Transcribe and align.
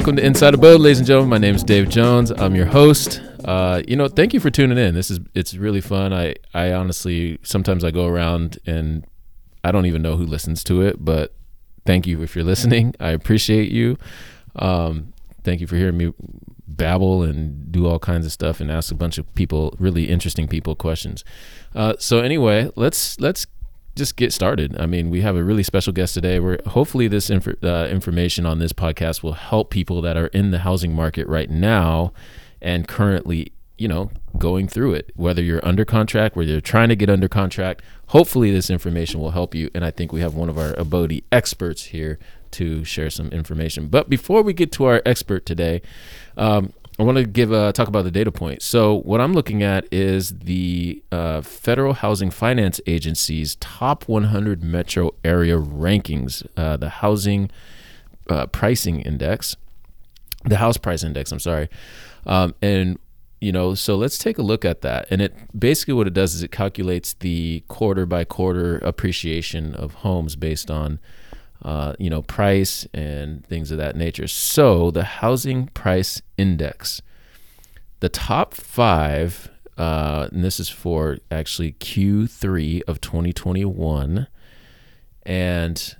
Welcome 0.00 0.16
to 0.16 0.24
Inside 0.24 0.54
Abode, 0.54 0.80
ladies 0.80 0.96
and 0.96 1.06
gentlemen. 1.06 1.28
My 1.28 1.36
name 1.36 1.54
is 1.54 1.62
Dave 1.62 1.90
Jones. 1.90 2.30
I'm 2.30 2.54
your 2.54 2.64
host. 2.64 3.20
Uh, 3.44 3.82
you 3.86 3.96
know, 3.96 4.08
thank 4.08 4.32
you 4.32 4.40
for 4.40 4.48
tuning 4.48 4.78
in. 4.78 4.94
This 4.94 5.10
is 5.10 5.20
it's 5.34 5.52
really 5.52 5.82
fun. 5.82 6.14
I 6.14 6.36
I 6.54 6.72
honestly 6.72 7.38
sometimes 7.42 7.84
I 7.84 7.90
go 7.90 8.06
around 8.06 8.58
and 8.64 9.06
I 9.62 9.70
don't 9.70 9.84
even 9.84 10.00
know 10.00 10.16
who 10.16 10.24
listens 10.24 10.64
to 10.64 10.80
it, 10.80 11.04
but 11.04 11.34
thank 11.84 12.06
you 12.06 12.22
if 12.22 12.34
you're 12.34 12.46
listening. 12.46 12.94
I 12.98 13.10
appreciate 13.10 13.70
you. 13.70 13.98
Um, 14.56 15.12
thank 15.44 15.60
you 15.60 15.66
for 15.66 15.76
hearing 15.76 15.98
me 15.98 16.14
babble 16.66 17.22
and 17.22 17.70
do 17.70 17.86
all 17.86 17.98
kinds 17.98 18.24
of 18.24 18.32
stuff 18.32 18.58
and 18.58 18.70
ask 18.70 18.90
a 18.90 18.94
bunch 18.94 19.18
of 19.18 19.34
people, 19.34 19.76
really 19.78 20.08
interesting 20.08 20.48
people, 20.48 20.74
questions. 20.74 21.26
Uh, 21.74 21.92
so 21.98 22.20
anyway, 22.20 22.70
let's 22.74 23.20
let's 23.20 23.46
just 24.00 24.16
get 24.16 24.32
started. 24.32 24.80
I 24.80 24.86
mean, 24.86 25.10
we 25.10 25.20
have 25.20 25.36
a 25.36 25.44
really 25.44 25.62
special 25.62 25.92
guest 25.92 26.14
today. 26.14 26.40
Where 26.40 26.58
hopefully 26.66 27.06
this 27.06 27.28
inf- 27.28 27.62
uh, 27.62 27.86
information 27.90 28.46
on 28.46 28.58
this 28.58 28.72
podcast 28.72 29.22
will 29.22 29.34
help 29.34 29.68
people 29.70 30.00
that 30.00 30.16
are 30.16 30.28
in 30.28 30.52
the 30.52 30.60
housing 30.60 30.94
market 30.94 31.28
right 31.28 31.50
now 31.50 32.14
and 32.62 32.88
currently, 32.88 33.52
you 33.76 33.88
know, 33.88 34.10
going 34.38 34.68
through 34.68 34.94
it. 34.94 35.12
Whether 35.16 35.42
you're 35.42 35.64
under 35.66 35.84
contract, 35.84 36.34
whether 36.34 36.50
you're 36.50 36.62
trying 36.62 36.88
to 36.88 36.96
get 36.96 37.10
under 37.10 37.28
contract, 37.28 37.82
hopefully 38.06 38.50
this 38.50 38.70
information 38.70 39.20
will 39.20 39.32
help 39.32 39.54
you. 39.54 39.68
And 39.74 39.84
I 39.84 39.90
think 39.90 40.14
we 40.14 40.20
have 40.20 40.34
one 40.34 40.48
of 40.48 40.56
our 40.56 40.72
Abode 40.78 41.22
experts 41.30 41.84
here 41.84 42.18
to 42.52 42.82
share 42.82 43.10
some 43.10 43.28
information. 43.28 43.88
But 43.88 44.08
before 44.08 44.40
we 44.40 44.54
get 44.54 44.72
to 44.72 44.86
our 44.86 45.02
expert 45.04 45.44
today, 45.44 45.82
um, 46.38 46.72
I 47.00 47.02
want 47.02 47.16
to 47.16 47.24
give 47.24 47.50
a, 47.50 47.72
talk 47.72 47.88
about 47.88 48.04
the 48.04 48.10
data 48.10 48.30
point. 48.30 48.60
So 48.60 48.96
what 48.96 49.22
I'm 49.22 49.32
looking 49.32 49.62
at 49.62 49.90
is 49.90 50.38
the 50.40 51.02
uh, 51.10 51.40
Federal 51.40 51.94
Housing 51.94 52.30
Finance 52.30 52.78
Agency's 52.86 53.56
top 53.56 54.06
100 54.06 54.62
metro 54.62 55.14
area 55.24 55.56
rankings, 55.56 56.46
uh, 56.58 56.76
the 56.76 56.90
housing 56.90 57.50
uh, 58.28 58.48
pricing 58.48 59.00
index, 59.00 59.56
the 60.44 60.58
house 60.58 60.76
price 60.76 61.02
index. 61.02 61.32
I'm 61.32 61.38
sorry, 61.38 61.70
um, 62.26 62.54
and 62.60 62.98
you 63.40 63.50
know, 63.50 63.74
so 63.74 63.96
let's 63.96 64.18
take 64.18 64.36
a 64.36 64.42
look 64.42 64.66
at 64.66 64.82
that. 64.82 65.06
And 65.08 65.22
it 65.22 65.34
basically 65.58 65.94
what 65.94 66.06
it 66.06 66.12
does 66.12 66.34
is 66.34 66.42
it 66.42 66.52
calculates 66.52 67.14
the 67.14 67.64
quarter 67.66 68.04
by 68.04 68.24
quarter 68.24 68.76
appreciation 68.76 69.74
of 69.74 69.94
homes 69.94 70.36
based 70.36 70.70
on 70.70 70.98
uh, 71.62 71.94
you 71.98 72.08
know, 72.08 72.22
price 72.22 72.86
and 72.94 73.44
things 73.44 73.70
of 73.70 73.78
that 73.78 73.96
nature. 73.96 74.26
So 74.26 74.90
the 74.90 75.04
housing 75.04 75.66
price 75.68 76.22
index, 76.36 77.02
the 78.00 78.08
top 78.08 78.54
five, 78.54 79.50
uh, 79.76 80.28
and 80.32 80.44
this 80.44 80.58
is 80.60 80.68
for 80.68 81.18
actually 81.30 81.72
Q3 81.72 82.82
of 82.86 83.00
2021. 83.00 84.26
And 85.24 85.96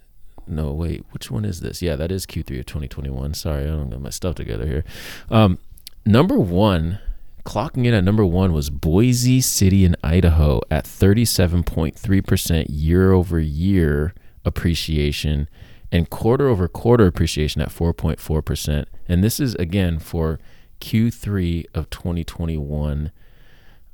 no, 0.47 0.72
wait, 0.72 1.05
which 1.11 1.31
one 1.31 1.44
is 1.44 1.61
this? 1.61 1.83
Yeah, 1.83 1.97
that 1.97 2.11
is 2.11 2.27
Q3 2.27 2.61
of 2.61 2.66
2021. 2.66 3.34
Sorry, 3.34 3.64
I 3.64 3.66
don't 3.66 3.91
get 3.91 4.00
my 4.00 4.11
stuff 4.11 4.34
together 4.34 4.66
here. 4.66 4.84
Um, 5.31 5.58
number 6.05 6.38
one, 6.38 6.98
clocking 7.44 7.86
in 7.86 7.94
at 7.94 8.05
number 8.05 8.25
one 8.25 8.53
was 8.53 8.70
Boise 8.70 9.41
City 9.41 9.84
in 9.84 9.97
Idaho 10.03 10.61
at 10.70 10.84
37.3% 10.84 12.66
year 12.69 13.12
over 13.12 13.38
year 13.38 14.14
appreciation 14.45 15.49
and 15.93 16.09
quarter 16.09 16.49
over 16.49 16.69
quarter 16.69 17.07
appreciation 17.07 17.61
at 17.61 17.69
4.4%. 17.69 18.87
And 19.09 19.25
this 19.25 19.41
is 19.41 19.55
again 19.57 19.99
for 19.99 20.39
Q3 20.81 21.67
of 21.75 21.91
2021. 21.91 23.11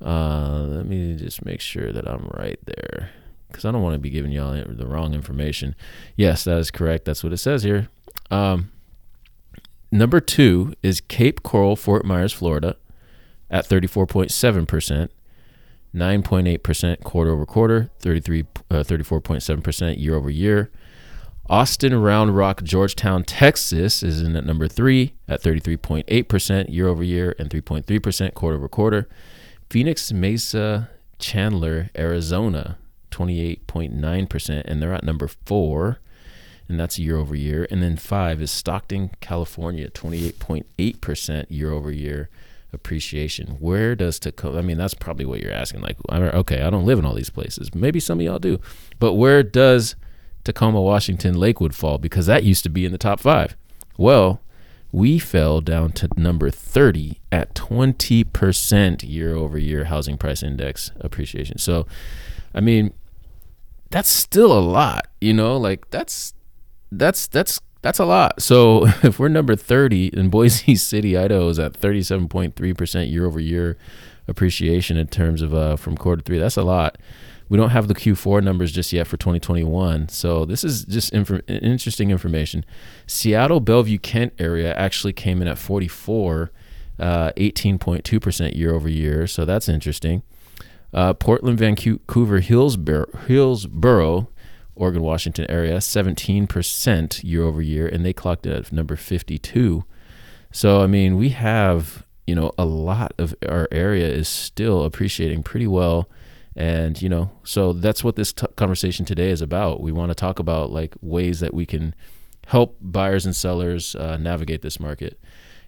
Uh, 0.05 0.61
let 0.69 0.87
me 0.87 1.17
just 1.17 1.45
make 1.45 1.61
sure 1.61 1.93
that 1.93 2.09
I'm 2.09 2.29
right 2.35 2.59
there 2.65 3.11
because 3.49 3.65
I 3.65 3.73
don't 3.73 3.83
want 3.83 3.95
to 3.95 3.99
be 3.99 4.11
giving 4.11 4.33
y'all 4.33 4.63
the 4.67 4.87
wrong 4.87 5.15
information. 5.15 5.75
Yes, 6.17 6.45
that 6.45 6.59
is 6.59 6.71
correct. 6.71 7.07
That's 7.07 7.25
what 7.25 7.33
it 7.33 7.39
says 7.39 7.63
here. 7.63 7.89
Um, 8.31 8.71
number 9.91 10.21
two 10.21 10.75
is 10.83 11.01
Cape 11.01 11.43
Coral, 11.43 11.77
Fort 11.77 12.05
Myers, 12.05 12.33
Florida, 12.33 12.77
at 13.51 13.67
34.7%. 13.67 15.09
9.8% 15.95 17.03
quarter 17.03 17.31
over 17.31 17.47
quarter, 17.47 17.91
33, 18.01 18.45
uh, 18.71 18.75
34.7% 18.77 19.99
year 19.99 20.15
over 20.15 20.31
year. 20.31 20.71
Austin, 21.49 21.95
Round 22.01 22.37
Rock, 22.37 22.63
Georgetown, 22.65 23.23
Texas 23.23 24.03
is 24.03 24.21
in 24.21 24.35
at 24.35 24.45
number 24.45 24.67
three 24.67 25.15
at 25.29 25.43
33.8% 25.43 26.73
year 26.73 26.89
over 26.89 27.05
year 27.05 27.37
and 27.39 27.51
3.3% 27.51 28.35
quarter 28.35 28.57
over 28.57 28.69
quarter. 28.69 29.09
Phoenix, 29.71 30.13
Mesa, 30.13 30.91
Chandler, 31.19 31.91
Arizona, 31.97 32.79
28.9%, 33.11 34.63
and 34.65 34.83
they're 34.83 34.93
at 34.93 35.05
number 35.05 35.29
four, 35.29 36.01
and 36.69 36.81
that's 36.81 36.99
year 36.99 37.17
over 37.17 37.35
year. 37.37 37.67
And 37.71 37.81
then 37.81 37.97
five 37.97 38.43
is 38.43 38.51
Stockton, 38.51 39.11
California, 39.21 39.89
28.8% 39.89 41.47
year 41.49 41.71
over 41.71 41.93
year 41.93 42.29
appreciation. 42.77 43.57
Where 43.59 43.97
does 43.97 44.21
Tacoma? 44.21 44.59
I 44.59 44.63
mean, 44.63 44.79
that's 44.79 44.95
probably 44.95 45.25
what 45.25 45.41
you're 45.41 45.53
asking. 45.53 45.81
Like, 45.81 45.97
okay, 46.13 46.63
I 46.63 46.71
don't 46.71 46.87
live 46.87 46.99
in 46.99 47.05
all 47.05 47.15
these 47.15 47.31
places. 47.31 47.75
Maybe 47.75 47.99
some 47.99 48.21
of 48.21 48.25
y'all 48.25 48.39
do, 48.39 48.61
but 49.01 49.15
where 49.15 49.43
does 49.43 49.97
Tacoma, 50.45 50.81
Washington, 50.81 51.35
Lakewood 51.35 51.75
fall? 51.75 51.99
Because 51.99 52.27
that 52.27 52.45
used 52.45 52.63
to 52.63 52.69
be 52.69 52.85
in 52.85 52.93
the 52.93 52.99
top 52.99 53.19
five. 53.19 53.57
Well, 53.99 54.41
we 54.93 55.19
fell 55.19 55.61
down 55.61 55.93
to 55.93 56.09
number 56.17 56.51
30 56.51 57.21
at 57.33 57.55
20% 57.55 59.09
year 59.09 59.35
over 59.35 59.59
year 59.59 59.85
housing 59.85 60.17
price 60.17 60.43
index 60.43 60.93
appreciation. 61.01 61.59
So, 61.59 61.87
I 62.55 62.61
mean, 62.61 62.93
that's 63.91 64.09
still 64.09 64.57
a 64.57 64.61
lot, 64.61 65.09
you 65.21 65.33
know, 65.33 65.57
like 65.57 65.91
that's 65.91 66.35
that's 66.93 67.27
that's 67.27 67.61
that's 67.83 67.99
a 67.99 68.05
lot. 68.05 68.43
So 68.43 68.87
if 69.03 69.19
we're 69.19 69.29
number 69.29 69.57
30 69.57 70.09
in 70.09 70.29
Boise 70.29 70.75
City, 70.77 71.17
Idaho 71.17 71.49
is 71.49 71.59
at 71.59 71.73
37.3% 71.75 73.11
year 73.11 73.27
over 73.27 73.41
year 73.41 73.77
appreciation 74.29 74.97
in 74.97 75.07
terms 75.07 75.43
of 75.43 75.55
uh, 75.55 75.77
from 75.77 75.97
quarter 75.97 76.23
three. 76.23 76.39
That's 76.39 76.57
a 76.57 76.63
lot. 76.63 76.99
We 77.49 77.57
don't 77.57 77.71
have 77.71 77.87
the 77.87 77.95
Q4 77.95 78.43
numbers 78.43 78.73
just 78.73 78.93
yet 78.93 79.07
for 79.07 79.17
2021. 79.17 80.09
So 80.09 80.45
this 80.45 80.65
is 80.65 80.85
just 80.85 81.13
inf- 81.13 81.49
interesting 81.49 82.11
information. 82.11 82.65
Seattle, 83.07 83.61
Bellevue, 83.61 83.99
Kent 83.99 84.33
area 84.39 84.75
actually 84.75 85.13
came 85.13 85.41
in 85.41 85.47
at 85.47 85.57
44, 85.57 86.51
uh, 86.99 87.31
18.2% 87.37 88.57
year 88.57 88.75
over 88.75 88.89
year. 88.89 89.29
So 89.29 89.45
that's 89.45 89.69
interesting. 89.69 90.25
Uh, 90.93 91.13
Portland, 91.15 91.59
Vancouver, 91.59 92.41
Hillsboro, 92.41 93.07
Hillsboro 93.29 94.29
Oregon, 94.77 95.03
Washington 95.03 95.47
area, 95.49 95.79
17% 95.79 97.25
year 97.25 97.43
over 97.43 97.63
year, 97.63 97.87
and 97.87 98.05
they 98.05 98.13
clocked 98.13 98.47
it 98.47 98.53
at 98.53 98.73
number 98.73 98.97
52. 98.97 99.85
So, 100.53 100.83
I 100.83 100.87
mean, 100.87 101.17
we 101.17 101.31
have, 101.31 102.05
you 102.27 102.35
know, 102.35 102.53
a 102.57 102.65
lot 102.65 103.13
of 103.19 103.35
our 103.49 103.69
area 103.73 104.07
is 104.09 104.29
still 104.29 104.85
appreciating 104.85 105.43
pretty 105.43 105.67
well. 105.67 106.09
And, 106.55 107.01
you 107.01 107.09
know, 107.09 107.31
so 107.45 107.73
that's 107.73 108.03
what 108.03 108.17
this 108.17 108.33
t- 108.33 108.47
conversation 108.57 109.05
today 109.05 109.31
is 109.31 109.43
about. 109.43 109.83
We 109.83 109.93
want 109.93 110.11
to 110.11 110.15
talk 110.15 110.39
about 110.39 110.71
like 110.71 110.95
ways 111.03 111.41
that 111.41 111.53
we 111.53 111.67
can 111.67 111.95
help 112.47 112.79
buyers 112.81 113.27
and 113.27 113.37
sellers 113.37 113.95
uh, 113.95 114.17
navigate 114.17 114.63
this 114.63 114.81
market. 114.81 115.21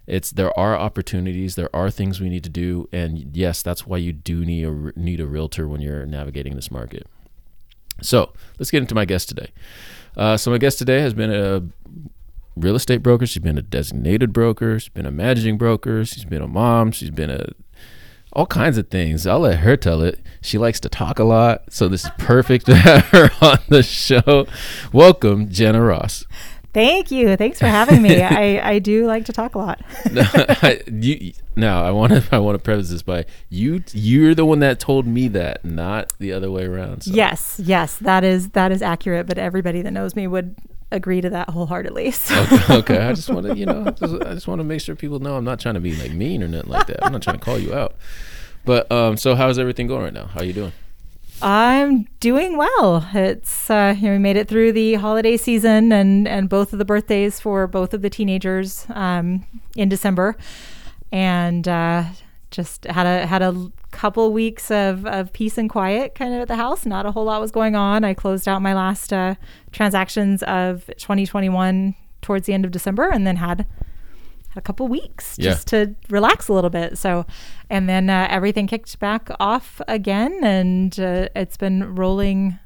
It's 0.06 0.30
there 0.30 0.58
are 0.58 0.74
opportunities, 0.74 1.54
there 1.54 1.74
are 1.76 1.90
things 1.90 2.18
we 2.18 2.30
need 2.30 2.44
to 2.44 2.50
do, 2.50 2.88
and 2.92 3.36
yes, 3.36 3.60
that's 3.60 3.86
why 3.86 3.98
you 3.98 4.14
do 4.14 4.42
need 4.42 4.64
a 4.64 4.98
need 4.98 5.20
a 5.20 5.26
realtor 5.26 5.68
when 5.68 5.82
you're 5.82 6.06
navigating 6.06 6.56
this 6.56 6.70
market. 6.70 7.06
So 8.02 8.32
let's 8.58 8.70
get 8.70 8.82
into 8.82 8.94
my 8.94 9.04
guest 9.04 9.28
today. 9.28 9.50
Uh, 10.16 10.36
so 10.36 10.50
my 10.50 10.58
guest 10.58 10.78
today 10.78 11.00
has 11.00 11.14
been 11.14 11.32
a 11.32 11.62
real 12.56 12.74
estate 12.74 13.02
broker. 13.02 13.26
She's 13.26 13.42
been 13.42 13.58
a 13.58 13.62
designated 13.62 14.32
broker. 14.32 14.78
She's 14.78 14.88
been 14.88 15.06
a 15.06 15.10
managing 15.10 15.58
broker. 15.58 16.04
She's 16.04 16.24
been 16.24 16.42
a 16.42 16.48
mom. 16.48 16.92
She's 16.92 17.10
been 17.10 17.30
a 17.30 17.50
all 18.32 18.46
kinds 18.46 18.76
of 18.78 18.88
things. 18.88 19.26
I'll 19.26 19.40
let 19.40 19.60
her 19.60 19.76
tell 19.76 20.02
it. 20.02 20.20
She 20.42 20.58
likes 20.58 20.80
to 20.80 20.88
talk 20.88 21.18
a 21.18 21.24
lot, 21.24 21.72
so 21.72 21.88
this 21.88 22.04
is 22.04 22.10
perfect 22.18 22.66
to 22.66 22.74
have 22.74 23.04
her 23.06 23.30
on 23.40 23.58
the 23.68 23.82
show. 23.82 24.46
Welcome, 24.92 25.50
Jana 25.50 25.82
Ross. 25.82 26.24
Thank 26.72 27.10
you. 27.10 27.36
Thanks 27.36 27.58
for 27.58 27.66
having 27.66 28.02
me. 28.02 28.22
I, 28.22 28.72
I 28.72 28.78
do 28.78 29.06
like 29.06 29.24
to 29.26 29.32
talk 29.32 29.54
a 29.54 29.58
lot. 29.58 29.80
no, 30.12 30.22
I, 30.34 30.82
you, 30.90 31.32
now 31.56 31.82
I 31.84 31.90
want 31.90 32.12
to 32.12 32.24
I 32.32 32.38
want 32.38 32.56
to 32.56 32.62
preface 32.62 32.90
this 32.90 33.02
by 33.02 33.24
you. 33.48 33.82
You're 33.92 34.34
the 34.34 34.44
one 34.44 34.60
that 34.60 34.78
told 34.78 35.06
me 35.06 35.28
that, 35.28 35.64
not 35.64 36.12
the 36.18 36.32
other 36.32 36.50
way 36.50 36.64
around. 36.64 37.04
So. 37.04 37.12
Yes, 37.12 37.60
yes, 37.62 37.96
that 37.98 38.24
is 38.24 38.50
that 38.50 38.72
is 38.72 38.82
accurate. 38.82 39.26
But 39.26 39.38
everybody 39.38 39.82
that 39.82 39.90
knows 39.90 40.14
me 40.14 40.26
would 40.26 40.56
agree 40.90 41.20
to 41.20 41.30
that 41.30 41.50
wholeheartedly. 41.50 42.10
So. 42.12 42.40
Okay, 42.42 42.74
okay, 42.76 42.98
I 42.98 43.12
just 43.12 43.30
want 43.30 43.46
to 43.46 43.56
you 43.56 43.66
know 43.66 43.84
I 43.86 44.34
just 44.34 44.46
want 44.46 44.60
to 44.60 44.64
make 44.64 44.80
sure 44.80 44.94
people 44.94 45.20
know 45.20 45.36
I'm 45.36 45.44
not 45.44 45.60
trying 45.60 45.74
to 45.74 45.80
be 45.80 45.96
like 45.96 46.12
mean 46.12 46.42
or 46.42 46.48
nothing 46.48 46.70
like 46.70 46.86
that. 46.88 47.04
I'm 47.04 47.12
not 47.12 47.22
trying 47.22 47.38
to 47.38 47.44
call 47.44 47.58
you 47.58 47.74
out. 47.74 47.96
But 48.64 48.90
um, 48.92 49.16
so 49.16 49.34
how's 49.34 49.58
everything 49.58 49.86
going 49.86 50.02
right 50.02 50.12
now? 50.12 50.26
How 50.26 50.40
are 50.40 50.44
you 50.44 50.52
doing? 50.52 50.72
I'm 51.40 52.08
doing 52.18 52.56
well. 52.56 53.08
It's 53.14 53.70
uh, 53.70 53.94
you 53.96 54.06
know, 54.06 54.12
we 54.12 54.18
made 54.18 54.36
it 54.36 54.48
through 54.48 54.72
the 54.72 54.94
holiday 54.94 55.36
season 55.36 55.92
and 55.92 56.26
and 56.26 56.48
both 56.48 56.72
of 56.72 56.78
the 56.78 56.84
birthdays 56.84 57.38
for 57.38 57.66
both 57.66 57.94
of 57.94 58.02
the 58.02 58.10
teenagers 58.10 58.86
um, 58.90 59.46
in 59.76 59.88
December, 59.88 60.36
and 61.12 61.68
uh, 61.68 62.04
just 62.50 62.84
had 62.84 63.06
a 63.06 63.26
had 63.26 63.42
a 63.42 63.70
couple 63.90 64.32
weeks 64.32 64.70
of, 64.70 65.06
of 65.06 65.32
peace 65.32 65.58
and 65.58 65.70
quiet 65.70 66.14
kind 66.14 66.34
of 66.34 66.40
at 66.40 66.48
the 66.48 66.56
house. 66.56 66.84
Not 66.84 67.06
a 67.06 67.12
whole 67.12 67.24
lot 67.24 67.40
was 67.40 67.50
going 67.50 67.76
on. 67.76 68.04
I 68.04 68.14
closed 68.14 68.48
out 68.48 68.60
my 68.60 68.74
last 68.74 69.12
uh, 69.12 69.34
transactions 69.72 70.42
of 70.44 70.86
2021 70.98 71.94
towards 72.20 72.46
the 72.46 72.52
end 72.52 72.64
of 72.64 72.70
December 72.70 73.08
and 73.08 73.26
then 73.26 73.36
had 73.36 73.64
a 74.56 74.60
couple 74.60 74.88
weeks 74.88 75.36
Yeah. 75.38 75.50
just 75.52 75.68
to 75.68 75.94
relax 76.10 76.48
a 76.48 76.52
little 76.52 76.70
bit. 76.70 76.98
So, 76.98 77.26
and 77.70 77.88
then 77.88 78.10
uh, 78.10 78.26
everything 78.30 78.66
kicked 78.66 78.98
back 78.98 79.28
off 79.38 79.80
again, 79.88 80.40
and 80.42 80.98
uh, 80.98 81.28
it's 81.36 81.56
been 81.56 81.94
rolling 81.94 82.58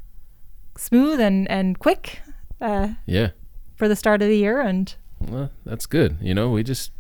smooth 0.76 1.20
and 1.20 1.50
and 1.50 1.78
quick 1.78 2.20
uh, 2.60 2.88
Yeah. 3.06 3.30
for 3.76 3.88
the 3.88 3.96
start 3.96 4.22
of 4.22 4.28
the 4.28 4.36
year. 4.38 4.60
And 4.60 4.94
Well, 5.20 5.50
that's 5.64 5.86
good. 5.86 6.16
You 6.20 6.34
know, 6.34 6.50
we 6.50 6.62
just 6.62 6.92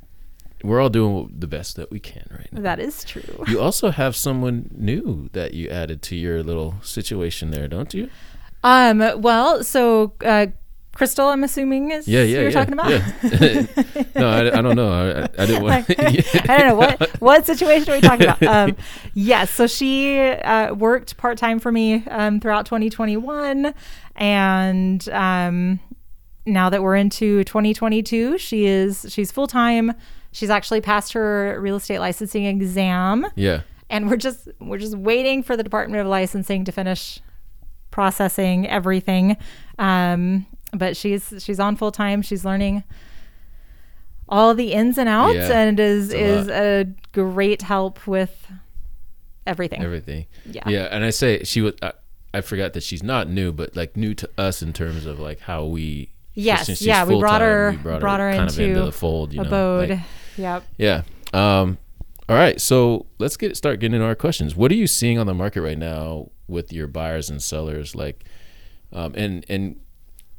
we're 0.64 0.80
all 0.80 0.90
doing 0.90 1.34
the 1.36 1.48
best 1.48 1.74
that 1.76 1.90
we 1.90 1.98
can 1.98 2.24
right 2.30 2.48
now. 2.52 2.60
that 2.62 2.78
is 2.78 3.02
true. 3.04 3.44
You 3.48 3.60
also 3.60 3.90
have 3.90 4.14
someone 4.14 4.70
new 4.76 5.28
that 5.32 5.54
you 5.54 5.68
added 5.68 6.02
to 6.02 6.16
your 6.16 6.42
little 6.42 6.74
situation 6.82 7.50
there, 7.50 7.66
don't 7.68 7.92
you? 7.94 8.08
Um. 8.62 8.98
Well, 9.20 9.64
so 9.64 10.12
uh, 10.24 10.46
Crystal, 10.94 11.28
I'm 11.28 11.42
assuming 11.42 11.90
is 11.90 12.06
Yeah, 12.06 12.20
yeah, 12.22 12.40
you're 12.40 12.44
yeah. 12.44 12.50
talking 12.50 12.74
about. 12.74 12.90
yeah. 12.90 13.66
no, 14.14 14.28
I, 14.28 14.58
I 14.58 14.62
don't 14.62 14.76
know. 14.76 14.92
I, 14.92 15.22
I 15.42 15.46
didn't 15.46 15.62
want. 15.62 15.86
I 15.98 16.58
don't 16.58 16.68
know 16.68 16.74
what 16.74 17.20
what 17.20 17.46
situation 17.46 17.90
are 17.92 17.96
we 17.96 18.00
talking 18.02 18.26
about. 18.26 18.42
Um, 18.42 18.76
yes, 19.14 19.50
so 19.50 19.66
she 19.66 20.20
uh, 20.20 20.74
worked 20.74 21.16
part 21.16 21.38
time 21.38 21.58
for 21.60 21.72
me 21.72 22.04
um, 22.08 22.40
throughout 22.40 22.66
2021, 22.66 23.72
and 24.16 25.08
um, 25.08 25.80
now 26.44 26.68
that 26.68 26.82
we're 26.82 26.96
into 26.96 27.42
2022, 27.44 28.36
she 28.36 28.66
is 28.66 29.06
she's 29.08 29.32
full 29.32 29.46
time. 29.46 29.92
She's 30.32 30.50
actually 30.50 30.82
passed 30.82 31.14
her 31.14 31.58
real 31.60 31.76
estate 31.76 32.00
licensing 32.00 32.44
exam, 32.44 33.26
yeah, 33.34 33.62
and 33.88 34.10
we're 34.10 34.16
just 34.18 34.48
we're 34.60 34.78
just 34.78 34.96
waiting 34.96 35.42
for 35.42 35.56
the 35.56 35.62
Department 35.62 36.02
of 36.02 36.06
Licensing 36.06 36.64
to 36.64 36.72
finish 36.72 37.20
processing 37.90 38.66
everything. 38.68 39.36
Um, 39.78 40.46
but 40.72 40.96
she's 40.96 41.34
she's 41.38 41.60
on 41.60 41.76
full 41.76 41.92
time. 41.92 42.22
She's 42.22 42.44
learning 42.44 42.84
all 44.28 44.54
the 44.54 44.72
ins 44.72 44.98
and 44.98 45.08
outs, 45.08 45.34
Yeah, 45.34 45.58
and 45.60 45.78
is 45.78 46.12
a 46.12 46.18
is 46.18 46.46
lot. 46.48 46.56
a 46.56 46.86
great 47.12 47.62
help 47.62 48.06
with 48.06 48.46
everything. 49.46 49.82
everything. 49.82 50.26
Yeah. 50.46 50.68
yeah. 50.68 50.88
And 50.90 51.04
I 51.04 51.10
say 51.10 51.42
she 51.44 51.60
was. 51.60 51.74
I, 51.82 51.92
I 52.34 52.40
forgot 52.40 52.72
that 52.72 52.82
she's 52.82 53.02
not 53.02 53.28
new, 53.28 53.52
but 53.52 53.76
like 53.76 53.96
new 53.96 54.14
to 54.14 54.30
us 54.38 54.62
in 54.62 54.72
terms 54.72 55.04
of 55.06 55.18
like 55.18 55.40
how 55.40 55.64
we. 55.66 56.10
Yes, 56.34 56.80
yeah, 56.80 57.04
we 57.04 57.18
brought 57.20 57.42
her- 57.42 57.72
we 57.72 57.76
brought, 57.76 58.00
brought 58.00 58.20
her 58.20 58.32
kind 58.32 58.48
of 58.48 58.58
into 58.58 58.70
into 58.70 58.84
the 58.86 58.92
fold. 58.92 59.34
You 59.34 59.42
know, 59.42 59.48
Abode. 59.48 59.90
like- 59.90 60.00
yep. 60.38 60.64
Yeah. 60.78 61.02
Um, 61.34 61.76
all 62.26 62.36
right. 62.36 62.58
So 62.58 63.04
let's 63.18 63.36
get 63.36 63.54
start 63.54 63.80
getting 63.80 63.96
into 63.96 64.06
our 64.06 64.14
questions. 64.14 64.56
What 64.56 64.70
are 64.72 64.74
you 64.76 64.86
seeing 64.86 65.18
on 65.18 65.26
the 65.26 65.34
market 65.34 65.60
right 65.60 65.76
now 65.76 66.30
with 66.48 66.72
your 66.72 66.86
buyers 66.86 67.28
and 67.28 67.42
sellers? 67.42 67.94
Like, 67.94 68.24
um, 68.94 69.12
and 69.14 69.44
and 69.50 69.78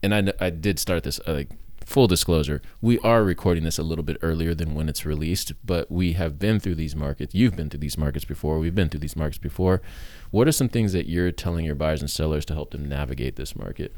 and 0.03 0.13
I 0.13 0.33
I 0.39 0.50
did 0.50 0.77
start 0.79 1.03
this 1.03 1.19
uh, 1.27 1.33
like 1.33 1.50
full 1.85 2.07
disclosure. 2.07 2.61
We 2.81 3.00
are 3.00 3.23
recording 3.23 3.63
this 3.63 3.77
a 3.77 3.83
little 3.83 4.03
bit 4.03 4.17
earlier 4.21 4.53
than 4.53 4.73
when 4.73 4.89
it's 4.89 5.05
released, 5.05 5.53
but 5.65 5.91
we 5.91 6.13
have 6.13 6.39
been 6.39 6.59
through 6.59 6.75
these 6.75 6.95
markets. 6.95 7.33
You've 7.35 7.55
been 7.55 7.69
through 7.69 7.81
these 7.81 7.97
markets 7.97 8.25
before. 8.25 8.59
We've 8.59 8.75
been 8.75 8.89
through 8.89 9.01
these 9.01 9.15
markets 9.15 9.38
before. 9.38 9.81
What 10.31 10.47
are 10.47 10.51
some 10.51 10.69
things 10.69 10.94
that 10.94 11.07
you're 11.07 11.31
telling 11.31 11.65
your 11.65 11.75
buyers 11.75 12.01
and 12.01 12.09
sellers 12.09 12.45
to 12.45 12.53
help 12.53 12.71
them 12.71 12.88
navigate 12.88 13.35
this 13.35 13.55
market? 13.55 13.94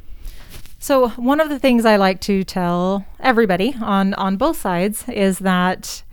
So 0.79 1.09
one 1.09 1.39
of 1.39 1.49
the 1.49 1.59
things 1.59 1.85
I 1.85 1.95
like 1.95 2.21
to 2.21 2.43
tell 2.43 3.05
everybody 3.19 3.75
on 3.81 4.13
on 4.15 4.37
both 4.37 4.57
sides 4.57 5.07
is 5.09 5.39
that 5.39 6.03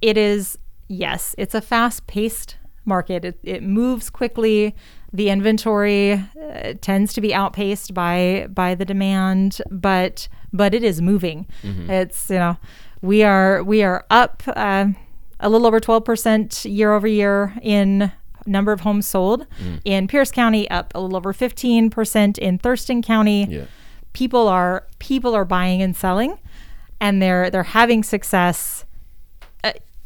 it 0.00 0.16
is 0.16 0.58
yes, 0.88 1.34
it's 1.38 1.54
a 1.54 1.60
fast-paced 1.60 2.56
market. 2.84 3.24
It, 3.24 3.38
it 3.42 3.62
moves 3.62 4.10
quickly. 4.10 4.74
The 5.12 5.28
inventory 5.30 6.12
uh, 6.12 6.74
tends 6.80 7.12
to 7.14 7.20
be 7.20 7.34
outpaced 7.34 7.92
by 7.94 8.46
by 8.50 8.74
the 8.74 8.84
demand, 8.84 9.60
but 9.70 10.28
but 10.52 10.74
it 10.74 10.82
is 10.84 11.00
moving. 11.02 11.46
It's 11.64 12.30
you 12.30 12.38
know 12.38 12.56
we 13.02 13.22
are 13.24 13.62
we 13.64 13.82
are 13.82 14.04
up 14.10 14.42
uh, 14.46 14.86
a 15.40 15.48
little 15.48 15.66
over 15.66 15.80
twelve 15.80 16.04
percent 16.04 16.64
year 16.64 16.92
over 16.92 17.08
year 17.08 17.54
in 17.62 18.12
number 18.46 18.72
of 18.72 18.80
homes 18.80 19.06
sold 19.06 19.46
in 19.84 20.06
Pierce 20.08 20.30
County, 20.30 20.68
up 20.70 20.92
a 20.94 21.00
little 21.00 21.16
over 21.16 21.32
fifteen 21.32 21.90
percent 21.90 22.38
in 22.38 22.58
Thurston 22.58 23.02
County 23.02 23.46
Yeah. 23.50 23.64
people 24.12 24.48
are 24.48 24.86
people 24.98 25.34
are 25.34 25.44
buying 25.44 25.82
and 25.82 25.94
selling 25.96 26.38
and 27.00 27.20
they're 27.20 27.50
they're 27.50 27.62
having 27.64 28.02
success 28.02 28.84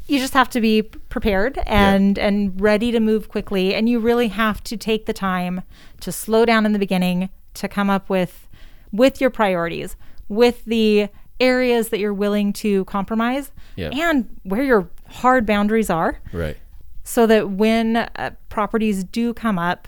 you 0.07 0.19
just 0.19 0.33
have 0.33 0.49
to 0.51 0.61
be 0.61 0.81
prepared 0.83 1.57
and 1.65 2.17
and 2.19 2.59
ready 2.61 2.91
to 2.91 2.99
move 2.99 3.29
quickly 3.29 3.73
and 3.73 3.89
you 3.89 3.99
really 3.99 4.27
have 4.27 4.63
to 4.65 4.77
take 4.77 5.05
the 5.05 5.13
time 5.13 5.61
to 6.01 6.11
slow 6.11 6.45
down 6.45 6.65
in 6.65 6.71
the 6.73 6.79
beginning 6.79 7.29
to 7.55 7.67
come 7.67 7.89
up 7.89 8.09
with 8.09 8.47
with 8.91 9.19
your 9.19 9.29
priorities 9.29 9.95
with 10.29 10.63
the 10.65 11.07
areas 11.39 11.89
that 11.89 11.99
you're 11.99 12.13
willing 12.13 12.53
to 12.53 12.85
compromise 12.85 13.51
Yeah. 13.75 13.89
and 13.93 14.29
where 14.43 14.63
your 14.63 14.89
hard 15.09 15.45
boundaries 15.45 15.89
are 15.89 16.19
Right. 16.31 16.57
so 17.03 17.27
that 17.27 17.49
when 17.49 17.97
uh, 17.97 18.31
properties 18.49 19.03
do 19.03 19.33
come 19.33 19.57
up 19.59 19.87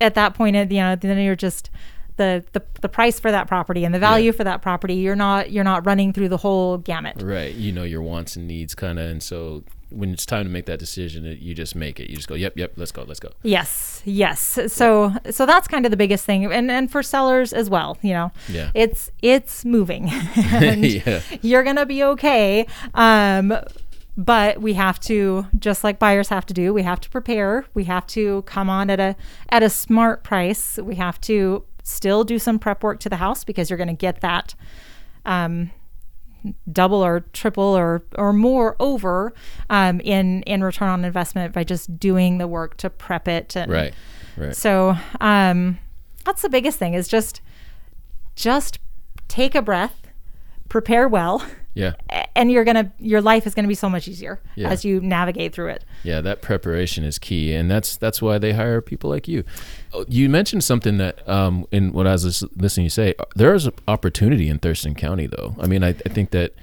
at 0.00 0.14
that 0.14 0.34
point 0.34 0.56
at 0.56 0.70
you 0.70 0.80
know 0.80 0.96
then 0.96 1.18
you're 1.18 1.36
just 1.36 1.70
the, 2.16 2.44
the 2.52 2.62
the 2.80 2.88
price 2.88 3.18
for 3.18 3.30
that 3.30 3.46
property 3.48 3.84
and 3.84 3.94
the 3.94 3.98
value 3.98 4.26
Yeah. 4.26 4.36
for 4.36 4.44
that 4.44 4.60
property 4.62 4.94
you're 4.94 5.16
not 5.16 5.50
you're 5.50 5.64
not 5.64 5.86
running 5.86 6.12
through 6.12 6.28
the 6.28 6.36
whole 6.36 6.78
gamut 6.78 7.20
Right. 7.22 7.54
You 7.54 7.72
know 7.72 7.82
your 7.84 8.02
wants 8.02 8.36
and 8.36 8.46
needs 8.46 8.74
kind 8.74 8.98
of, 8.98 9.10
and 9.10 9.22
so 9.22 9.62
when 9.90 10.10
it's 10.14 10.24
time 10.24 10.44
to 10.44 10.50
make 10.50 10.64
that 10.64 10.78
decision, 10.78 11.24
you 11.38 11.52
just 11.52 11.74
make 11.76 12.00
it. 12.00 12.08
You 12.08 12.16
just 12.16 12.26
go, 12.26 12.34
yep, 12.34 12.56
yep, 12.56 12.72
let's 12.76 12.92
go, 12.92 13.04
let's 13.06 13.20
go. 13.20 13.28
yes 13.42 14.00
yes 14.06 14.58
so 14.72 15.12
so 15.30 15.44
that's 15.46 15.68
kind 15.68 15.84
of 15.84 15.90
the 15.90 15.96
biggest 15.98 16.24
thing 16.24 16.44
and 16.50 16.70
and 16.70 16.90
for 16.90 17.02
sellers 17.02 17.52
as 17.52 17.68
well 17.70 17.96
you 18.02 18.12
know 18.12 18.32
Yeah. 18.48 18.70
it's 18.74 19.10
it's 19.22 19.64
moving 19.64 20.08
yeah. 20.34 21.20
you're 21.42 21.62
gonna 21.62 21.86
be 21.86 22.02
okay 22.02 22.66
um 22.94 23.52
but 24.16 24.60
we 24.60 24.74
have 24.74 24.98
to 25.00 25.46
just 25.58 25.84
like 25.84 25.98
buyers 25.98 26.28
have 26.28 26.44
to 26.46 26.54
do 26.54 26.72
we 26.74 26.82
have 26.82 27.00
to 27.00 27.08
prepare 27.10 27.64
we 27.74 27.84
have 27.84 28.06
to 28.08 28.42
come 28.42 28.68
on 28.68 28.90
at 28.90 28.98
a 29.00 29.14
at 29.50 29.62
a 29.62 29.70
smart 29.70 30.22
price 30.24 30.78
we 30.82 30.96
have 30.96 31.20
to 31.20 31.64
still 31.82 32.24
do 32.24 32.38
some 32.38 32.58
prep 32.58 32.82
work 32.82 33.00
to 33.00 33.08
the 33.08 33.16
house 33.16 33.44
because 33.44 33.68
you're 33.70 33.76
going 33.76 33.88
to 33.88 33.92
get 33.94 34.20
that 34.20 34.54
um 35.26 35.70
double 36.72 37.04
or 37.04 37.20
triple 37.32 37.62
or 37.62 38.02
or 38.16 38.32
more 38.32 38.74
over 38.80 39.32
um 39.70 40.00
in 40.00 40.42
in 40.42 40.62
return 40.64 40.88
on 40.88 41.04
investment 41.04 41.52
by 41.52 41.62
just 41.62 41.98
doing 42.00 42.38
the 42.38 42.48
work 42.48 42.76
to 42.76 42.90
prep 42.90 43.28
it 43.28 43.54
and 43.56 43.70
Right. 43.70 43.94
Right. 44.36 44.56
so 44.56 44.96
um, 45.20 45.78
that's 46.24 46.42
the 46.42 46.48
biggest 46.48 46.78
thing 46.78 46.94
is 46.94 47.06
just 47.06 47.40
just 48.34 48.78
take 49.28 49.54
a 49.54 49.62
breath, 49.62 50.08
prepare 50.68 51.06
well, 51.06 51.44
Yeah. 51.74 51.92
and 52.36 52.50
you're 52.52 52.64
gonna 52.64 52.92
your 52.98 53.22
life 53.22 53.46
is 53.46 53.54
gonna 53.54 53.68
be 53.68 53.74
so 53.74 53.88
much 53.88 54.06
easier 54.06 54.40
Yeah. 54.56 54.68
as 54.68 54.84
you 54.84 55.00
navigate 55.00 55.54
through 55.54 55.68
it. 55.68 55.84
Yeah, 56.02 56.20
that 56.20 56.42
preparation 56.42 57.02
is 57.04 57.18
key, 57.18 57.54
and 57.54 57.70
that's 57.70 57.96
that's 57.96 58.20
why 58.20 58.38
they 58.38 58.52
hire 58.52 58.80
people 58.82 59.08
like 59.08 59.26
you. 59.26 59.44
Oh, 59.94 60.04
You 60.08 60.28
mentioned 60.28 60.64
something 60.64 60.98
that, 60.98 61.26
um, 61.28 61.66
in 61.70 61.92
what 61.92 62.06
I 62.06 62.12
was 62.12 62.24
lis- 62.24 62.44
listening 62.56 62.84
you 62.84 62.90
say, 62.90 63.14
uh, 63.18 63.24
there 63.36 63.54
is 63.54 63.66
an 63.66 63.72
opportunity 63.88 64.48
in 64.48 64.58
Thurston 64.58 64.94
County, 64.94 65.26
though. 65.26 65.54
I 65.58 65.66
mean, 65.66 65.82
I, 65.82 65.88
I 65.90 66.08
think 66.10 66.30
that, 66.32 66.54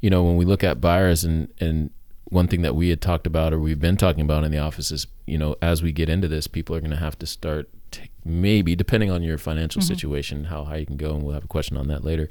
you 0.00 0.08
know, 0.10 0.22
when 0.24 0.36
we 0.36 0.44
look 0.44 0.64
at 0.64 0.80
buyers, 0.80 1.24
and 1.24 1.48
and 1.60 1.90
one 2.30 2.46
thing 2.48 2.62
that 2.62 2.74
we 2.74 2.88
had 2.90 3.00
talked 3.00 3.26
about, 3.26 3.52
or 3.52 3.58
we've 3.58 3.80
been 3.80 3.96
talking 3.96 4.22
about 4.22 4.44
in 4.44 4.50
the 4.52 4.58
office, 4.58 4.90
is 4.90 5.06
you 5.26 5.36
know, 5.38 5.56
as 5.60 5.82
we 5.82 5.92
get 5.92 6.08
into 6.08 6.28
this, 6.28 6.46
people 6.46 6.74
are 6.74 6.80
going 6.80 6.90
to 6.90 6.96
have 6.96 7.18
to 7.18 7.26
start, 7.26 7.68
t- 7.90 8.08
maybe 8.24 8.74
depending 8.74 9.10
on 9.10 9.22
your 9.22 9.36
financial 9.36 9.82
situation, 9.82 10.44
how 10.44 10.64
high 10.64 10.76
you 10.78 10.86
can 10.86 10.96
go, 10.96 11.14
and 11.14 11.22
we'll 11.22 11.34
have 11.34 11.44
a 11.44 11.48
question 11.48 11.76
on 11.76 11.88
that 11.88 12.02
later. 12.04 12.30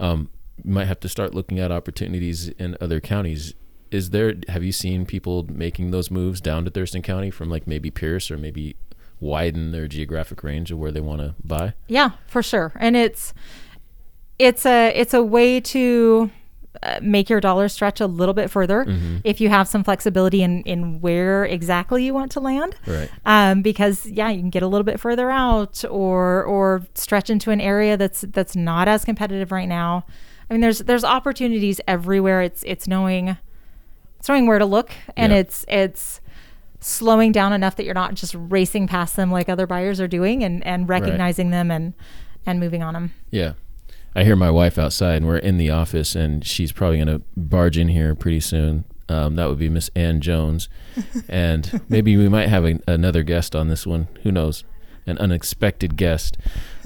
Um, 0.00 0.30
might 0.64 0.86
have 0.86 1.00
to 1.00 1.08
start 1.08 1.34
looking 1.34 1.58
at 1.58 1.70
opportunities 1.72 2.48
in 2.50 2.76
other 2.80 3.00
counties 3.00 3.54
is 3.90 4.10
there 4.10 4.34
have 4.48 4.62
you 4.64 4.72
seen 4.72 5.04
people 5.04 5.44
making 5.52 5.90
those 5.90 6.10
moves 6.10 6.40
down 6.40 6.64
to 6.64 6.70
Thurston 6.70 7.02
County 7.02 7.30
from 7.30 7.50
like 7.50 7.66
maybe 7.66 7.90
Pierce 7.90 8.30
or 8.30 8.38
maybe 8.38 8.74
widen 9.20 9.70
their 9.70 9.86
geographic 9.86 10.42
range 10.42 10.70
of 10.70 10.78
where 10.78 10.90
they 10.90 11.00
want 11.00 11.20
to 11.20 11.34
buy? 11.44 11.74
Yeah, 11.88 12.12
for 12.26 12.42
sure. 12.42 12.72
And 12.76 12.96
it's 12.96 13.34
it's 14.38 14.64
a 14.64 14.88
it's 14.98 15.12
a 15.12 15.22
way 15.22 15.60
to 15.60 16.30
uh, 16.82 17.00
make 17.02 17.28
your 17.28 17.38
dollar 17.38 17.68
stretch 17.68 18.00
a 18.00 18.06
little 18.06 18.32
bit 18.32 18.50
further 18.50 18.86
Mm-hmm. 18.86 19.18
if 19.24 19.42
you 19.42 19.50
have 19.50 19.68
some 19.68 19.84
flexibility 19.84 20.42
in 20.42 20.62
in 20.62 21.02
where 21.02 21.44
exactly 21.44 22.02
you 22.04 22.14
want 22.14 22.32
to 22.32 22.40
land. 22.40 22.74
Right. 22.86 23.10
um, 23.26 23.60
because 23.60 24.06
yeah, 24.06 24.30
you 24.30 24.40
can 24.40 24.48
get 24.50 24.62
a 24.62 24.66
little 24.68 24.84
bit 24.84 24.98
further 24.98 25.30
out 25.30 25.84
or 25.90 26.42
or 26.44 26.86
stretch 26.94 27.28
into 27.28 27.50
an 27.50 27.60
area 27.60 27.98
that's 27.98 28.22
that's 28.22 28.56
not 28.56 28.88
as 28.88 29.04
competitive 29.04 29.52
right 29.52 29.68
now. 29.68 30.06
I 30.50 30.54
mean, 30.54 30.60
there's 30.60 30.78
there's 30.80 31.04
opportunities 31.04 31.80
everywhere. 31.88 32.42
It's 32.42 32.62
it's 32.64 32.86
knowing 32.88 33.36
it's 34.18 34.28
knowing 34.28 34.46
where 34.46 34.58
to 34.58 34.66
look, 34.66 34.90
and 35.16 35.32
Yeah. 35.32 35.38
it's 35.40 35.64
it's 35.68 36.20
slowing 36.80 37.30
down 37.32 37.52
enough 37.52 37.76
that 37.76 37.84
you're 37.84 37.94
not 37.94 38.14
just 38.14 38.34
racing 38.36 38.86
past 38.88 39.14
them 39.16 39.30
like 39.30 39.48
other 39.48 39.66
buyers 39.66 40.00
are 40.00 40.08
doing, 40.08 40.42
and 40.44 40.64
and 40.66 40.88
recognizing 40.88 41.50
them 41.50 41.70
and 41.70 41.94
and 42.46 42.58
moving 42.60 42.82
on 42.82 42.94
them. 42.94 43.12
Yeah. 43.30 43.52
I 44.14 44.24
hear 44.24 44.36
my 44.36 44.50
wife 44.50 44.76
outside 44.76 45.14
and 45.16 45.26
we're 45.26 45.38
in 45.38 45.56
the 45.56 45.70
office 45.70 46.14
and 46.14 46.44
she's 46.46 46.70
probably 46.70 46.98
going 46.98 47.08
to 47.08 47.22
barge 47.34 47.78
in 47.78 47.88
here 47.88 48.14
pretty 48.14 48.40
soon. 48.40 48.84
Um, 49.08 49.36
that 49.36 49.48
would 49.48 49.58
be 49.58 49.70
Miss 49.70 49.88
Ann 49.96 50.20
Jones, 50.20 50.68
and 51.30 51.80
maybe 51.88 52.16
we 52.18 52.28
might 52.28 52.48
have 52.48 52.64
a, 52.66 52.78
another 52.86 53.22
guest 53.22 53.56
on 53.56 53.68
this 53.68 53.86
one. 53.86 54.08
Who 54.22 54.30
knows? 54.30 54.64
An 55.06 55.16
unexpected 55.16 55.96
guest. 55.96 56.36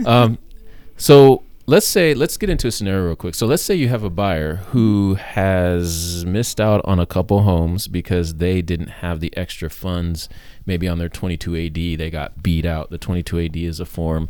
Um, 0.05 0.39
so 0.97 1.43
let's 1.67 1.87
say 1.87 2.15
let's 2.15 2.37
get 2.37 2.49
into 2.49 2.69
a 2.69 2.71
scenario 2.71 3.07
real 3.07 3.17
quick. 3.17 3.35
So 3.35 3.47
let's 3.47 3.63
say 3.63 3.75
you 3.75 3.89
have 3.89 4.05
a 4.05 4.11
buyer 4.11 4.57
who 4.57 5.15
has 5.15 6.25
missed 6.25 6.61
out 6.61 6.81
on 6.85 7.01
a 7.01 7.07
couple 7.07 7.43
homes 7.43 7.89
because 7.89 8.35
they 8.35 8.63
didn't 8.63 8.89
have 8.89 9.21
the 9.21 9.37
extra 9.37 9.69
funds. 9.69 10.29
Maybe 10.65 10.89
on 10.89 10.99
their 10.99 11.09
22AD 11.09 11.99
they 11.99 12.11
got 12.11 12.43
beat 12.43 12.65
out. 12.65 12.91
The 12.91 12.99
22AD 12.99 13.57
is 13.57 13.81
a 13.81 13.87
form. 13.87 14.29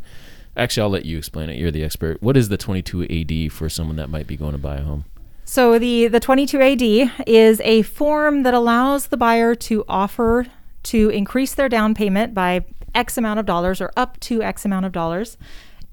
Actually, 0.57 0.83
I'll 0.85 0.91
let 0.91 1.05
you 1.05 1.19
explain 1.19 1.51
it. 1.51 1.59
You're 1.59 1.71
the 1.71 1.85
expert. 1.85 2.23
What 2.23 2.37
is 2.37 2.49
the 2.49 2.57
22AD 2.57 3.53
for 3.53 3.69
someone 3.69 3.97
that 3.97 4.09
might 4.09 4.27
be 4.27 4.39
going 4.39 4.53
to 4.53 4.59
buy 4.59 4.77
a 4.77 4.83
home? 4.83 5.05
So 5.45 5.79
the 5.79 6.09
the 6.09 6.21
22AD 6.21 7.25
is 7.27 7.61
a 7.61 7.83
form 7.83 8.43
that 8.43 8.55
allows 8.55 9.09
the 9.09 9.17
buyer 9.17 9.55
to 9.55 9.85
offer 9.89 10.47
to 10.85 11.09
increase 11.11 11.55
their 11.55 11.69
down 11.69 11.95
payment 11.95 12.33
by 12.33 12.65
X 12.95 13.19
amount 13.19 13.39
of 13.39 13.47
dollars 13.47 13.81
or 13.81 13.93
up 13.97 14.19
to 14.21 14.43
X 14.43 14.65
amount 14.65 14.87
of 14.87 14.93
dollars 14.93 15.37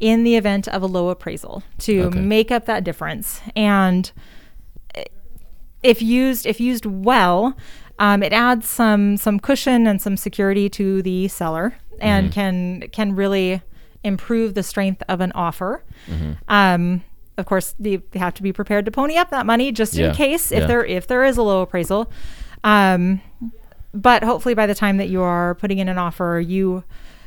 in 0.04 0.24
the 0.24 0.36
event 0.36 0.68
of 0.68 0.82
a 0.82 0.86
low 0.86 1.10
appraisal 1.10 1.64
to 1.80 2.04
Okay. 2.04 2.20
make 2.20 2.52
up 2.52 2.66
that 2.66 2.84
difference. 2.84 3.42
And 3.56 4.12
if 5.82 6.02
used 6.02 6.46
if 6.46 6.60
used 6.60 6.86
well, 6.86 7.56
um, 8.00 8.24
it 8.24 8.34
adds 8.34 8.68
some 8.68 9.18
some 9.18 9.40
cushion 9.40 9.88
and 9.88 10.02
some 10.02 10.18
security 10.18 10.70
to 10.70 11.02
the 11.02 11.28
seller 11.28 11.76
and 12.00 12.32
can 12.32 12.84
can 12.92 13.16
really 13.16 13.62
improve 14.04 14.54
the 14.54 14.64
strength 14.64 15.02
of 15.08 15.22
an 15.22 15.32
offer. 15.34 15.84
Um, 16.48 17.04
of 17.38 17.46
course, 17.46 17.76
you 17.80 18.02
have 18.16 18.34
to 18.36 18.44
be 18.44 18.52
prepared 18.54 18.86
to 18.86 18.92
pony 18.92 19.18
up 19.18 19.30
that 19.32 19.46
money 19.46 19.72
just 19.72 19.94
Yeah, 19.94 20.10
in 20.10 20.16
case 20.16 20.52
if 20.52 20.60
yeah. 20.62 20.68
there 20.68 20.86
if 20.86 21.08
there 21.08 21.24
is 21.24 21.38
a 21.38 21.42
low 21.44 21.62
appraisal. 21.62 22.12
Um, 22.64 23.22
but 23.94 24.24
hopefully, 24.24 24.56
by 24.56 24.66
the 24.68 24.76
time 24.76 24.98
that 24.98 25.10
you 25.10 25.22
are 25.22 25.56
putting 25.56 25.80
in 25.80 25.88
an 25.90 25.98
offer, 25.98 26.40
you 26.46 26.84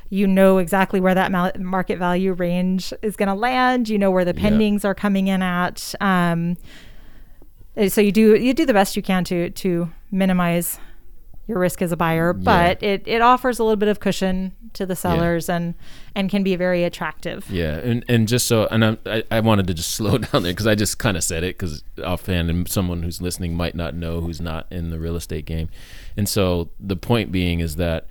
you 0.09 0.27
know 0.27 0.59
exactly 0.59 1.01
where 1.01 1.15
that 1.15 1.59
market 1.61 1.99
value 1.99 2.33
range 2.33 2.93
is 3.03 3.17
going 3.17 3.29
to 3.29 3.35
land. 3.35 3.89
You 3.89 3.99
know 3.99 4.11
where 4.11 4.25
the 4.25 4.35
Yeah. 4.35 4.49
pendings 4.51 4.85
are 4.85 4.95
coming 4.95 5.29
in 5.29 5.43
at. 5.43 5.95
Um, 6.01 6.57
uh, 7.77 7.89
so 7.89 8.01
you 8.01 8.13
do 8.13 8.37
you 8.37 8.55
do 8.55 8.65
the 8.67 8.73
best 8.75 8.97
you 8.97 9.03
can 9.03 9.25
to 9.25 9.51
to 9.51 9.91
minimize 10.11 10.79
your 11.49 11.61
risk 11.61 11.81
as 11.81 11.93
a 11.93 11.97
buyer, 11.97 12.33
but 12.33 12.83
it, 12.83 13.07
it 13.07 13.23
offers 13.23 13.61
a 13.61 13.63
little 13.63 13.77
bit 13.77 13.89
of 13.89 14.01
cushion 14.01 14.53
to 14.73 14.85
the 14.85 14.97
sellers 14.97 15.49
and 15.49 15.75
and 16.17 16.29
can 16.29 16.43
be 16.43 16.57
very 16.57 16.83
attractive. 16.83 17.49
Yeah, 17.49 17.77
and 17.77 18.05
and 18.09 18.27
just 18.27 18.47
so, 18.49 18.67
and 18.71 18.99
I 19.07 19.23
I 19.31 19.41
wanted 19.41 19.67
to 19.69 19.75
just 19.75 19.91
slow 19.95 20.19
down 20.19 20.43
there 20.43 20.53
because 20.53 20.67
I 20.67 20.75
just 20.75 20.99
kind 20.99 21.17
of 21.17 21.23
said 21.23 21.45
it 21.45 21.57
because 21.59 21.85
offhand, 22.05 22.51
and 22.51 22.69
someone 22.69 23.03
who's 23.05 23.21
listening 23.23 23.55
might 23.55 23.75
not 23.77 23.95
know 23.95 24.21
who's 24.21 24.41
not 24.41 24.67
in 24.73 24.91
the 24.91 24.99
real 24.99 25.15
estate 25.17 25.45
game, 25.45 25.69
and 26.17 26.29
so 26.29 26.71
the 26.81 26.97
point 26.97 27.31
being 27.31 27.61
is 27.61 27.77
that 27.77 28.07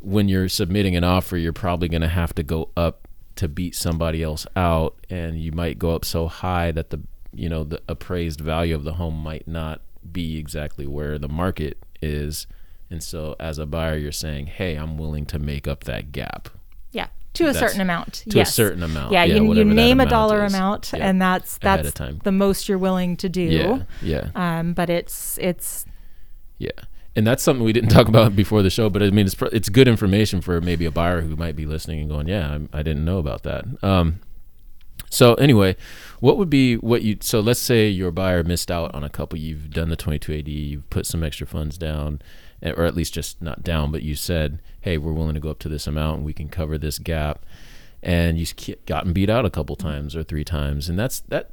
when 0.00 0.28
you're 0.28 0.48
submitting 0.48 0.94
an 0.96 1.04
offer, 1.04 1.36
you're 1.36 1.52
probably 1.52 1.88
going 1.88 2.02
to 2.02 2.08
have 2.08 2.34
to 2.36 2.42
go 2.42 2.70
up 2.76 3.08
to 3.36 3.48
beat 3.48 3.74
somebody 3.74 4.22
else 4.22 4.46
out, 4.56 4.96
and 5.10 5.40
you 5.40 5.52
might 5.52 5.78
go 5.78 5.94
up 5.94 6.04
so 6.04 6.26
high 6.28 6.72
that 6.72 6.90
the 6.90 7.00
you 7.34 7.48
know 7.48 7.64
the 7.64 7.80
appraised 7.88 8.40
value 8.40 8.74
of 8.74 8.84
the 8.84 8.94
home 8.94 9.14
might 9.22 9.46
not 9.46 9.82
be 10.10 10.38
exactly 10.38 10.86
where 10.86 11.18
the 11.18 11.28
market 11.28 11.76
is. 12.00 12.46
And 12.88 13.02
so, 13.02 13.34
as 13.40 13.58
a 13.58 13.66
buyer, 13.66 13.96
you're 13.96 14.12
saying, 14.12 14.46
"Hey, 14.46 14.76
I'm 14.76 14.96
willing 14.96 15.26
to 15.26 15.38
make 15.38 15.66
up 15.68 15.84
that 15.84 16.12
gap." 16.12 16.48
Yeah, 16.92 17.08
to 17.34 17.44
a 17.44 17.52
That's- 17.52 17.58
certain 17.72 17.80
amount. 17.82 18.24
to 18.30 18.40
a 18.40 18.46
certain 18.46 18.82
amount. 18.82 19.12
Yeah, 19.12 19.24
Yeah, 19.24 19.34
you, 19.34 19.52
you 19.54 19.64
name 19.64 20.00
a 20.00 20.06
dollar 20.06 20.44
is. 20.44 20.54
amount, 20.54 20.92
Yeah, 20.96 21.06
and 21.06 21.20
that's 21.20 21.58
that's 21.58 21.92
the 22.22 22.32
most 22.32 22.68
you're 22.68 22.78
willing 22.78 23.16
to 23.18 23.28
do. 23.28 23.42
Yeah, 23.42 23.82
yeah, 24.00 24.28
Um, 24.34 24.72
but 24.72 24.88
it's 24.88 25.36
it's 25.38 25.84
yeah. 26.58 26.70
And 27.16 27.26
that's 27.26 27.42
something 27.42 27.64
we 27.64 27.72
didn't 27.72 27.88
talk 27.96 28.08
about 28.08 28.36
before 28.36 28.62
the 28.62 28.70
show, 28.70 28.90
but 28.90 29.02
I 29.02 29.10
mean, 29.10 29.26
it's 29.26 29.36
it's 29.52 29.68
good 29.70 29.88
information 29.88 30.40
for 30.40 30.60
maybe 30.60 30.84
a 30.84 30.90
buyer 30.90 31.22
who 31.22 31.34
might 31.34 31.56
be 31.56 31.66
listening 31.66 32.00
and 32.00 32.10
going, 32.10 32.28
"Yeah, 32.28 32.58
I, 32.72 32.80
I 32.80 32.82
didn't 32.82 33.04
know 33.04 33.18
about 33.18 33.42
that." 33.44 33.64
Um, 33.82 34.20
so 35.10 35.34
anyway, 35.34 35.76
what 36.20 36.36
would 36.36 36.50
be 36.50 36.76
what 36.76 37.02
you? 37.02 37.16
So 37.20 37.40
let's 37.40 37.60
say 37.60 37.88
your 37.88 38.10
buyer 38.10 38.42
missed 38.42 38.70
out 38.70 38.94
on 38.94 39.02
a 39.02 39.08
couple. 39.08 39.38
You've 39.38 39.70
done 39.70 39.88
the 39.88 39.96
22AD, 39.96 40.48
you've 40.48 40.90
put 40.90 41.06
some 41.06 41.22
extra 41.22 41.46
funds 41.46 41.78
down, 41.78 42.20
eh, 42.62 42.72
or 42.76 42.84
at 42.84 42.94
least 42.94 43.14
just 43.14 43.40
not 43.40 43.62
down, 43.62 43.90
but 43.90 44.02
you 44.02 44.14
said, 44.14 44.60
"Hey, 44.80 44.98
we're 44.98 45.12
willing 45.12 45.34
to 45.34 45.40
go 45.40 45.50
up 45.50 45.58
to 45.60 45.68
this 45.68 45.86
amount, 45.86 46.18
and 46.18 46.26
we 46.26 46.34
can 46.34 46.48
cover 46.48 46.76
this 46.76 46.98
gap." 46.98 47.44
And 48.02 48.38
you've 48.38 48.54
gotten 48.84 49.12
beat 49.12 49.30
out 49.30 49.46
a 49.46 49.50
couple 49.50 49.74
times 49.74 50.14
or 50.14 50.22
three 50.22 50.44
times, 50.44 50.88
and 50.88 50.98
that's 50.98 51.20
that. 51.20 51.50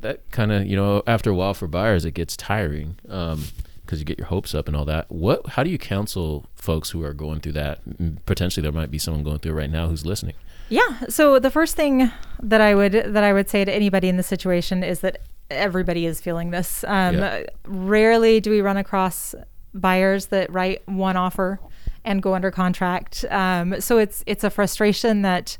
That 0.00 0.30
kind 0.30 0.52
of 0.52 0.64
you 0.64 0.76
know 0.76 1.02
after 1.08 1.30
a 1.30 1.34
while 1.34 1.54
for 1.54 1.66
buyers 1.66 2.04
it 2.04 2.12
gets 2.12 2.36
tiring. 2.36 3.00
Um, 3.08 3.46
because 3.92 4.00
you 4.00 4.06
get 4.06 4.16
your 4.16 4.28
hopes 4.28 4.54
up 4.54 4.68
and 4.68 4.74
all 4.74 4.86
that. 4.86 5.04
What? 5.10 5.48
How 5.48 5.62
do 5.62 5.68
you 5.68 5.76
counsel 5.76 6.46
folks 6.54 6.88
who 6.88 7.04
are 7.04 7.12
going 7.12 7.40
through 7.40 7.52
that? 7.52 8.24
Potentially, 8.24 8.62
there 8.62 8.72
might 8.72 8.90
be 8.90 8.96
someone 8.96 9.22
going 9.22 9.38
through 9.38 9.52
it 9.52 9.56
right 9.56 9.70
now 9.70 9.86
who's 9.88 10.06
listening. 10.06 10.34
yeah. 10.70 11.00
So 11.10 11.38
the 11.38 11.50
first 11.50 11.76
thing 11.76 12.10
that 12.42 12.62
I 12.62 12.74
would 12.74 12.92
that 12.92 13.22
I 13.22 13.34
would 13.34 13.50
say 13.50 13.66
to 13.66 13.70
anybody 13.70 14.08
in 14.08 14.16
this 14.16 14.26
situation 14.26 14.82
is 14.82 15.00
that 15.00 15.18
everybody 15.50 16.06
is 16.06 16.22
feeling 16.22 16.52
this. 16.52 16.84
Um, 16.84 17.16
Yeah. 17.18 17.42
Rarely 17.66 18.40
do 18.40 18.50
we 18.50 18.62
run 18.62 18.78
across 18.78 19.34
buyers 19.74 20.26
that 20.26 20.50
write 20.50 20.80
one 20.88 21.18
offer 21.18 21.60
and 22.02 22.22
go 22.22 22.34
under 22.34 22.50
contract. 22.50 23.26
Um, 23.30 23.78
so 23.78 23.98
it's 23.98 24.24
it's 24.26 24.42
a 24.42 24.48
frustration 24.48 25.20
that 25.20 25.58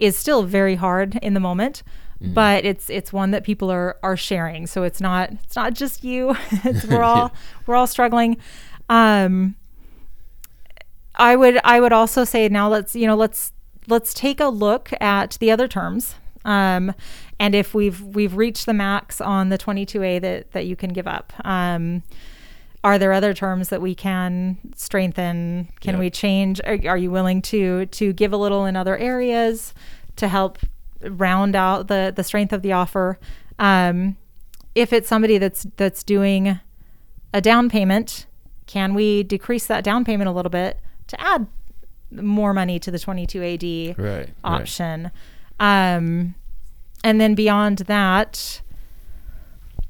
is 0.00 0.16
still 0.16 0.42
very 0.42 0.74
hard 0.74 1.16
in 1.22 1.34
the 1.34 1.40
moment. 1.40 1.84
Mm-hmm. 2.22 2.34
But 2.34 2.64
it's 2.64 2.90
it's 2.90 3.12
one 3.12 3.30
that 3.30 3.44
people 3.44 3.70
are 3.70 3.96
are 4.02 4.16
sharing, 4.16 4.66
so 4.66 4.82
it's 4.82 5.00
not 5.00 5.30
it's 5.44 5.54
not 5.54 5.74
just 5.74 6.02
you. 6.02 6.36
it's, 6.64 6.84
we're 6.84 7.02
all 7.02 7.32
we're 7.66 7.76
all 7.76 7.86
struggling. 7.86 8.38
Um, 8.88 9.54
I 11.14 11.36
would 11.36 11.60
I 11.64 11.80
would 11.80 11.92
also 11.92 12.24
say 12.24 12.48
now 12.48 12.68
let's 12.68 12.94
you 12.96 13.06
know 13.06 13.16
let's 13.16 13.52
let's 13.86 14.12
take 14.12 14.40
a 14.40 14.48
look 14.48 14.90
at 15.00 15.36
the 15.40 15.50
other 15.50 15.68
terms. 15.68 16.16
Um, 16.44 16.92
and 17.38 17.54
if 17.54 17.74
we've 17.74 18.00
we've 18.02 18.34
reached 18.36 18.66
the 18.66 18.74
max 18.74 19.20
on 19.20 19.48
the 19.50 19.58
22A 19.58 20.20
that 20.20 20.52
that 20.52 20.66
you 20.66 20.76
can 20.76 20.92
give 20.92 21.06
up. 21.06 21.32
Um, 21.44 22.02
are 22.84 22.96
there 22.98 23.12
other 23.12 23.34
terms 23.34 23.68
that 23.70 23.82
we 23.82 23.94
can 23.94 24.56
strengthen? 24.76 25.68
Can 25.80 25.94
Yeah. 25.94 26.00
we 26.00 26.10
change? 26.10 26.60
Are, 26.64 26.78
are 26.86 26.96
you 26.96 27.10
willing 27.10 27.42
to 27.42 27.86
to 27.86 28.12
give 28.12 28.32
a 28.32 28.36
little 28.36 28.64
in 28.66 28.76
other 28.76 28.96
areas 28.96 29.74
to 30.16 30.28
help 30.28 30.58
round 31.02 31.54
out 31.56 31.88
the 31.88 32.12
the 32.14 32.24
strength 32.24 32.52
of 32.52 32.62
the 32.62 32.72
offer? 32.72 33.18
Um, 33.58 34.16
if 34.74 34.92
it's 34.92 35.08
somebody 35.08 35.38
that's 35.38 35.66
that's 35.76 36.02
doing 36.04 36.60
a 37.34 37.40
down 37.40 37.68
payment, 37.68 38.26
can 38.66 38.94
we 38.94 39.22
decrease 39.22 39.66
that 39.66 39.84
down 39.84 40.04
payment 40.04 40.28
a 40.28 40.32
little 40.32 40.50
bit 40.50 40.80
to 41.08 41.20
add 41.20 41.46
more 42.10 42.54
money 42.54 42.78
to 42.78 42.90
the 42.90 42.98
22AD 42.98 43.94
Right. 43.98 44.30
option? 44.44 45.10
Um, 45.60 46.34
and 47.04 47.20
then 47.20 47.34
beyond 47.34 47.78
that, 47.80 48.60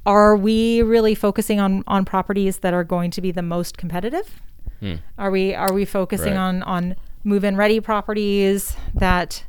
are 0.05 0.35
we 0.35 0.81
really 0.81 1.13
focusing 1.15 1.59
on 1.59 1.83
on 1.87 2.05
properties 2.05 2.57
that 2.59 2.73
are 2.73 2.83
going 2.83 3.11
to 3.11 3.21
be 3.21 3.31
the 3.31 3.41
most 3.41 3.77
competitive? 3.77 4.41
Hmm. 4.79 4.95
Are 5.17 5.29
we 5.29 5.53
are 5.53 5.73
we 5.73 5.85
focusing 5.85 6.33
Right. 6.33 6.39
on 6.39 6.63
on 6.63 6.95
move 7.23 7.43
in 7.43 7.57
ready 7.57 7.79
properties 7.79 8.75
that 8.95 9.43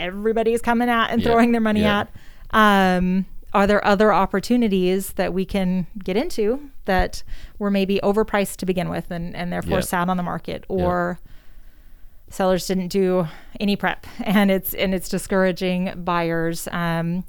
everybody's 0.00 0.60
coming 0.60 0.88
at 0.88 1.10
and 1.10 1.22
throwing 1.22 1.52
their 1.52 1.60
money 1.60 1.84
at? 1.84 2.08
Um, 2.50 3.26
are 3.52 3.66
there 3.66 3.84
other 3.84 4.12
opportunities 4.12 5.14
that 5.14 5.34
we 5.34 5.44
can 5.44 5.86
get 6.02 6.16
into 6.16 6.70
that 6.84 7.22
were 7.58 7.70
maybe 7.70 7.98
overpriced 8.02 8.56
to 8.56 8.66
begin 8.66 8.88
with 8.88 9.10
and, 9.10 9.34
and 9.34 9.52
therefore 9.52 9.82
sat 9.82 10.08
on 10.08 10.16
the 10.16 10.22
market? 10.22 10.64
Or 10.68 11.18
sellers 12.30 12.66
didn't 12.66 12.88
do 12.88 13.26
any 13.58 13.76
prep 13.76 14.06
and 14.24 14.50
it's 14.50 14.72
and 14.74 14.94
it's 14.94 15.08
discouraging 15.08 15.92
buyers 16.04 16.68
um, 16.70 17.24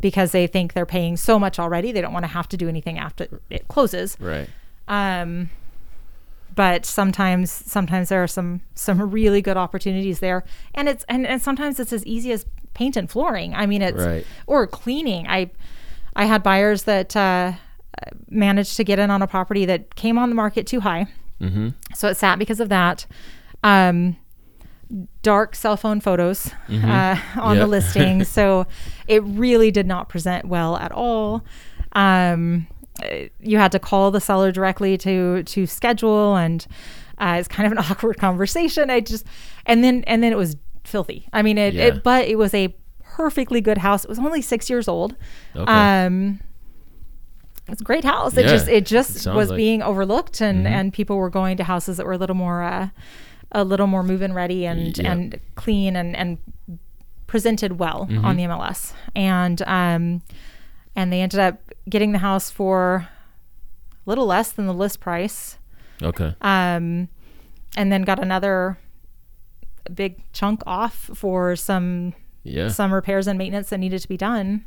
because 0.00 0.32
they 0.32 0.46
think 0.46 0.72
they're 0.72 0.86
paying 0.86 1.16
so 1.16 1.38
much 1.38 1.58
already 1.58 1.92
they 1.92 2.00
don't 2.00 2.14
want 2.14 2.24
to 2.24 2.28
have 2.28 2.48
to 2.48 2.56
do 2.56 2.68
anything 2.68 2.98
after 2.98 3.40
it 3.50 3.68
closes. 3.68 4.16
Right. 4.18 4.48
um, 4.88 5.50
but 6.58 6.84
sometimes 6.84 7.52
sometimes 7.52 8.08
there 8.08 8.20
are 8.20 8.26
some 8.26 8.60
some 8.74 9.00
really 9.12 9.40
good 9.40 9.56
opportunities 9.56 10.18
there. 10.18 10.42
And 10.74 10.88
it's 10.88 11.04
and, 11.08 11.24
and 11.24 11.40
sometimes 11.40 11.78
it's 11.78 11.92
as 11.92 12.04
easy 12.04 12.32
as 12.32 12.44
paint 12.74 12.96
and 12.96 13.08
flooring. 13.08 13.54
I 13.54 13.64
mean 13.66 13.80
it's 13.80 14.02
Right. 14.04 14.26
or 14.48 14.66
cleaning. 14.66 15.28
I 15.28 15.50
i 16.16 16.24
had 16.24 16.42
buyers 16.42 16.82
that 16.82 17.14
uh, 17.14 17.52
managed 18.28 18.76
to 18.76 18.82
get 18.82 18.98
in 18.98 19.08
on 19.08 19.22
a 19.22 19.28
property 19.28 19.64
that 19.66 19.94
came 19.94 20.18
on 20.18 20.30
the 20.30 20.34
market 20.34 20.66
too 20.66 20.80
high. 20.80 21.06
Mm-hmm. 21.40 21.68
so 21.94 22.08
it 22.08 22.16
sat 22.16 22.38
because 22.40 22.58
of 22.58 22.68
that. 22.70 23.06
Um, 23.62 24.16
dark 25.22 25.54
cell 25.54 25.76
phone 25.76 26.00
photos 26.00 26.50
uh, 26.70 27.16
on 27.36 27.56
Yep. 27.56 27.62
the 27.62 27.66
listing. 27.68 28.24
So 28.38 28.66
it 29.06 29.22
really 29.22 29.70
did 29.70 29.86
not 29.86 30.08
present 30.08 30.46
well 30.48 30.76
at 30.76 30.90
all. 30.90 31.44
Um, 31.92 32.66
you 33.40 33.58
had 33.58 33.72
to 33.72 33.78
call 33.78 34.10
the 34.10 34.20
seller 34.20 34.50
directly 34.52 34.96
to 34.98 35.42
to 35.44 35.66
schedule 35.66 36.36
and 36.36 36.66
uh, 37.18 37.36
it's 37.38 37.48
kind 37.48 37.66
of 37.66 37.72
an 37.72 37.78
awkward 37.90 38.16
conversation 38.18 38.90
i 38.90 39.00
just 39.00 39.24
and 39.66 39.82
then 39.84 40.02
and 40.06 40.22
then 40.22 40.32
it 40.32 40.36
was 40.36 40.56
filthy 40.84 41.28
i 41.32 41.42
mean 41.42 41.58
it, 41.58 41.74
Yeah. 41.74 41.86
it 41.86 42.02
but 42.02 42.26
it 42.28 42.36
was 42.38 42.54
a 42.54 42.74
perfectly 43.02 43.60
good 43.60 43.78
house 43.78 44.04
it 44.04 44.08
was 44.08 44.18
only 44.18 44.42
six 44.42 44.68
years 44.70 44.88
old 44.88 45.16
Okay. 45.56 45.70
um 45.72 46.40
it's 47.70 47.82
a 47.82 47.84
great 47.84 48.04
house. 48.04 48.34
It 48.34 48.46
Yeah, 48.46 48.50
just 48.52 48.68
it 48.68 48.74
it 48.76 48.86
just 48.86 49.14
sounds 49.16 49.36
was 49.36 49.48
like- 49.50 49.58
being 49.58 49.82
overlooked, 49.82 50.40
and 50.40 50.64
Mhm. 50.64 50.70
and 50.70 50.90
people 50.90 51.18
were 51.18 51.28
going 51.28 51.58
to 51.58 51.64
houses 51.64 51.98
that 51.98 52.06
were 52.06 52.14
a 52.14 52.16
little 52.16 52.34
more 52.34 52.62
uh, 52.62 52.88
a 53.52 53.62
little 53.62 53.86
more 53.86 54.02
move-in 54.02 54.32
ready 54.32 54.64
and 54.64 54.96
Yeah. 54.96 55.12
and 55.12 55.38
clean 55.54 55.94
and 55.94 56.16
and 56.16 56.38
presented 57.26 57.78
well 57.78 58.06
Mhm. 58.10 58.24
on 58.24 58.36
the 58.36 58.44
MLS, 58.44 58.94
and 59.14 59.60
um, 59.66 60.22
and 60.96 61.12
they 61.12 61.20
ended 61.20 61.40
up 61.40 61.58
getting 61.88 62.12
the 62.12 62.18
house 62.18 62.50
for 62.50 63.08
a 64.06 64.10
little 64.10 64.26
less 64.26 64.52
than 64.52 64.66
the 64.66 64.74
list 64.74 65.00
price, 65.00 65.58
Okay. 66.02 66.34
um, 66.40 67.08
and 67.76 67.92
then 67.92 68.02
got 68.02 68.18
another 68.18 68.78
big 69.94 70.20
chunk 70.32 70.62
off 70.66 71.10
for 71.14 71.56
some 71.56 72.14
Yeah. 72.44 72.68
some 72.68 72.92
repairs 72.92 73.26
and 73.26 73.38
maintenance 73.38 73.70
that 73.70 73.78
needed 73.78 74.00
to 74.02 74.08
be 74.08 74.16
done. 74.16 74.64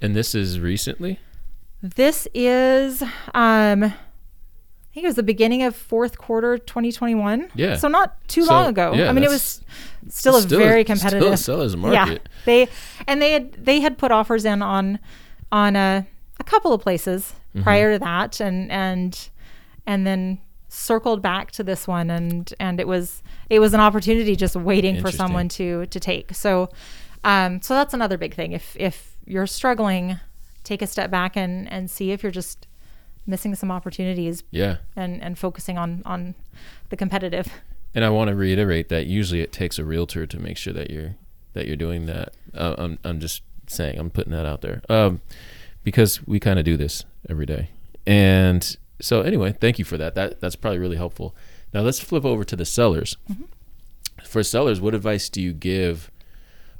And 0.00 0.14
this 0.16 0.34
is 0.34 0.58
recently? 0.60 1.18
This 1.82 2.26
is, 2.34 3.02
um, 3.34 3.84
I 3.84 4.94
think 4.94 5.04
it 5.04 5.06
was 5.06 5.16
the 5.16 5.22
beginning 5.22 5.62
of 5.62 5.74
fourth 5.74 6.18
quarter 6.18 6.58
2021. 6.58 7.48
Yeah. 7.54 7.76
So 7.76 7.88
not 7.88 8.16
too 8.28 8.42
So, 8.44 8.52
long 8.52 8.66
ago. 8.68 8.92
yeah, 8.94 9.08
I 9.08 9.12
mean, 9.12 9.24
it 9.24 9.30
was 9.30 9.62
still 10.08 10.36
a 10.36 10.42
Still- 10.42 10.58
very 10.58 10.82
still 10.84 10.92
a 10.94 10.98
competitive 10.98 11.38
seller's 11.38 11.74
Yeah. 11.74 11.80
market. 11.80 12.28
They 12.44 12.68
and 13.06 13.20
they 13.22 13.32
had 13.32 13.52
they 13.54 13.80
had 13.80 13.96
put 13.98 14.10
offers 14.10 14.44
in 14.44 14.60
on 14.62 14.98
on 15.50 15.76
a, 15.76 16.06
a 16.42 16.50
couple 16.52 16.72
of 16.72 16.80
places 16.82 17.34
Mm-hmm. 17.54 17.64
prior 17.64 17.92
to 17.92 17.98
that, 17.98 18.40
and 18.40 18.70
and 18.72 19.28
and 19.86 20.06
then 20.06 20.38
circled 20.70 21.20
back 21.20 21.50
to 21.52 21.62
this 21.62 21.86
one, 21.86 22.08
and 22.10 22.54
and 22.58 22.80
it 22.80 22.88
was 22.88 23.22
it 23.50 23.58
was 23.60 23.74
an 23.74 23.80
opportunity 23.80 24.34
just 24.36 24.56
waiting 24.56 25.02
for 25.02 25.10
someone 25.10 25.48
to 25.50 25.84
to 25.84 26.00
take. 26.00 26.34
So, 26.34 26.70
um, 27.24 27.60
so 27.60 27.74
that's 27.74 27.92
another 27.92 28.16
big 28.16 28.32
thing. 28.34 28.52
If 28.52 28.74
if 28.80 29.18
you're 29.26 29.46
struggling, 29.46 30.18
take 30.64 30.80
a 30.80 30.86
step 30.86 31.10
back 31.10 31.36
and 31.36 31.70
and 31.70 31.90
see 31.90 32.10
if 32.10 32.22
you're 32.22 32.32
just 32.32 32.66
missing 33.26 33.54
some 33.54 33.70
opportunities 33.70 34.44
Yeah. 34.50 34.76
and 34.96 35.22
and 35.22 35.38
focusing 35.38 35.76
on 35.76 36.00
on 36.06 36.34
the 36.88 36.96
competitive. 36.96 37.48
And 37.94 38.02
I 38.02 38.08
want 38.08 38.28
to 38.30 38.34
reiterate 38.34 38.88
that 38.88 39.04
usually 39.04 39.42
it 39.42 39.52
takes 39.52 39.78
a 39.78 39.84
realtor 39.84 40.24
to 40.26 40.38
make 40.38 40.56
sure 40.56 40.72
that 40.72 40.90
you're 40.90 41.16
that 41.52 41.66
you're 41.66 41.76
doing 41.76 42.06
that. 42.06 42.32
Uh, 42.54 42.76
I'm 42.78 42.98
I'm 43.04 43.20
just 43.20 43.42
saying 43.66 43.98
I'm 43.98 44.08
putting 44.08 44.32
that 44.32 44.46
out 44.46 44.62
there 44.62 44.80
um, 44.88 45.20
because 45.84 46.26
we 46.26 46.40
kind 46.40 46.58
of 46.58 46.64
do 46.64 46.76
this 46.76 47.04
every 47.28 47.46
day. 47.46 47.70
And 48.06 48.76
so 49.00 49.22
anyway, 49.22 49.52
thank 49.52 49.78
you 49.78 49.84
for 49.84 49.96
that. 49.98 50.14
That 50.14 50.40
that's 50.40 50.56
probably 50.56 50.78
really 50.78 50.96
helpful. 50.96 51.34
Now 51.72 51.80
let's 51.80 52.00
flip 52.00 52.24
over 52.24 52.44
to 52.44 52.56
the 52.56 52.64
sellers. 52.64 53.16
Mm-hmm. 53.30 53.44
For 54.24 54.42
sellers, 54.42 54.80
what 54.80 54.94
advice 54.94 55.28
do 55.28 55.40
you 55.42 55.52
give 55.52 56.10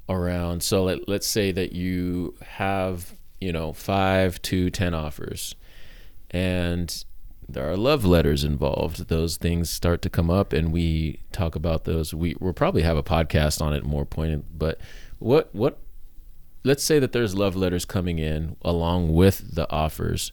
around? 0.08 0.62
So 0.62 0.84
let, 0.84 1.08
let's 1.08 1.26
say 1.26 1.52
that 1.52 1.72
you 1.72 2.34
have 2.42 3.14
you 3.40 3.52
know 3.52 3.72
five 3.72 4.40
to 4.42 4.70
ten 4.70 4.94
offers, 4.94 5.54
and 6.30 7.04
there 7.48 7.68
are 7.68 7.76
love 7.76 8.04
letters 8.04 8.44
involved. 8.44 9.08
Those 9.08 9.36
things 9.36 9.68
start 9.68 10.00
to 10.02 10.10
come 10.10 10.30
up, 10.30 10.52
and 10.52 10.72
we 10.72 11.20
talk 11.32 11.56
about 11.56 11.84
those. 11.84 12.14
We 12.14 12.36
we'll 12.40 12.52
probably 12.52 12.82
have 12.82 12.96
a 12.96 13.02
podcast 13.02 13.60
on 13.60 13.74
it 13.74 13.84
more 13.84 14.04
pointed. 14.04 14.58
But 14.58 14.80
what 15.18 15.52
what? 15.52 15.78
Let's 16.64 16.84
say 16.84 16.98
that 16.98 17.12
there's 17.12 17.34
love 17.34 17.56
letters 17.56 17.84
coming 17.84 18.18
in 18.18 18.56
along 18.62 19.12
with 19.14 19.54
the 19.54 19.70
offers. 19.70 20.32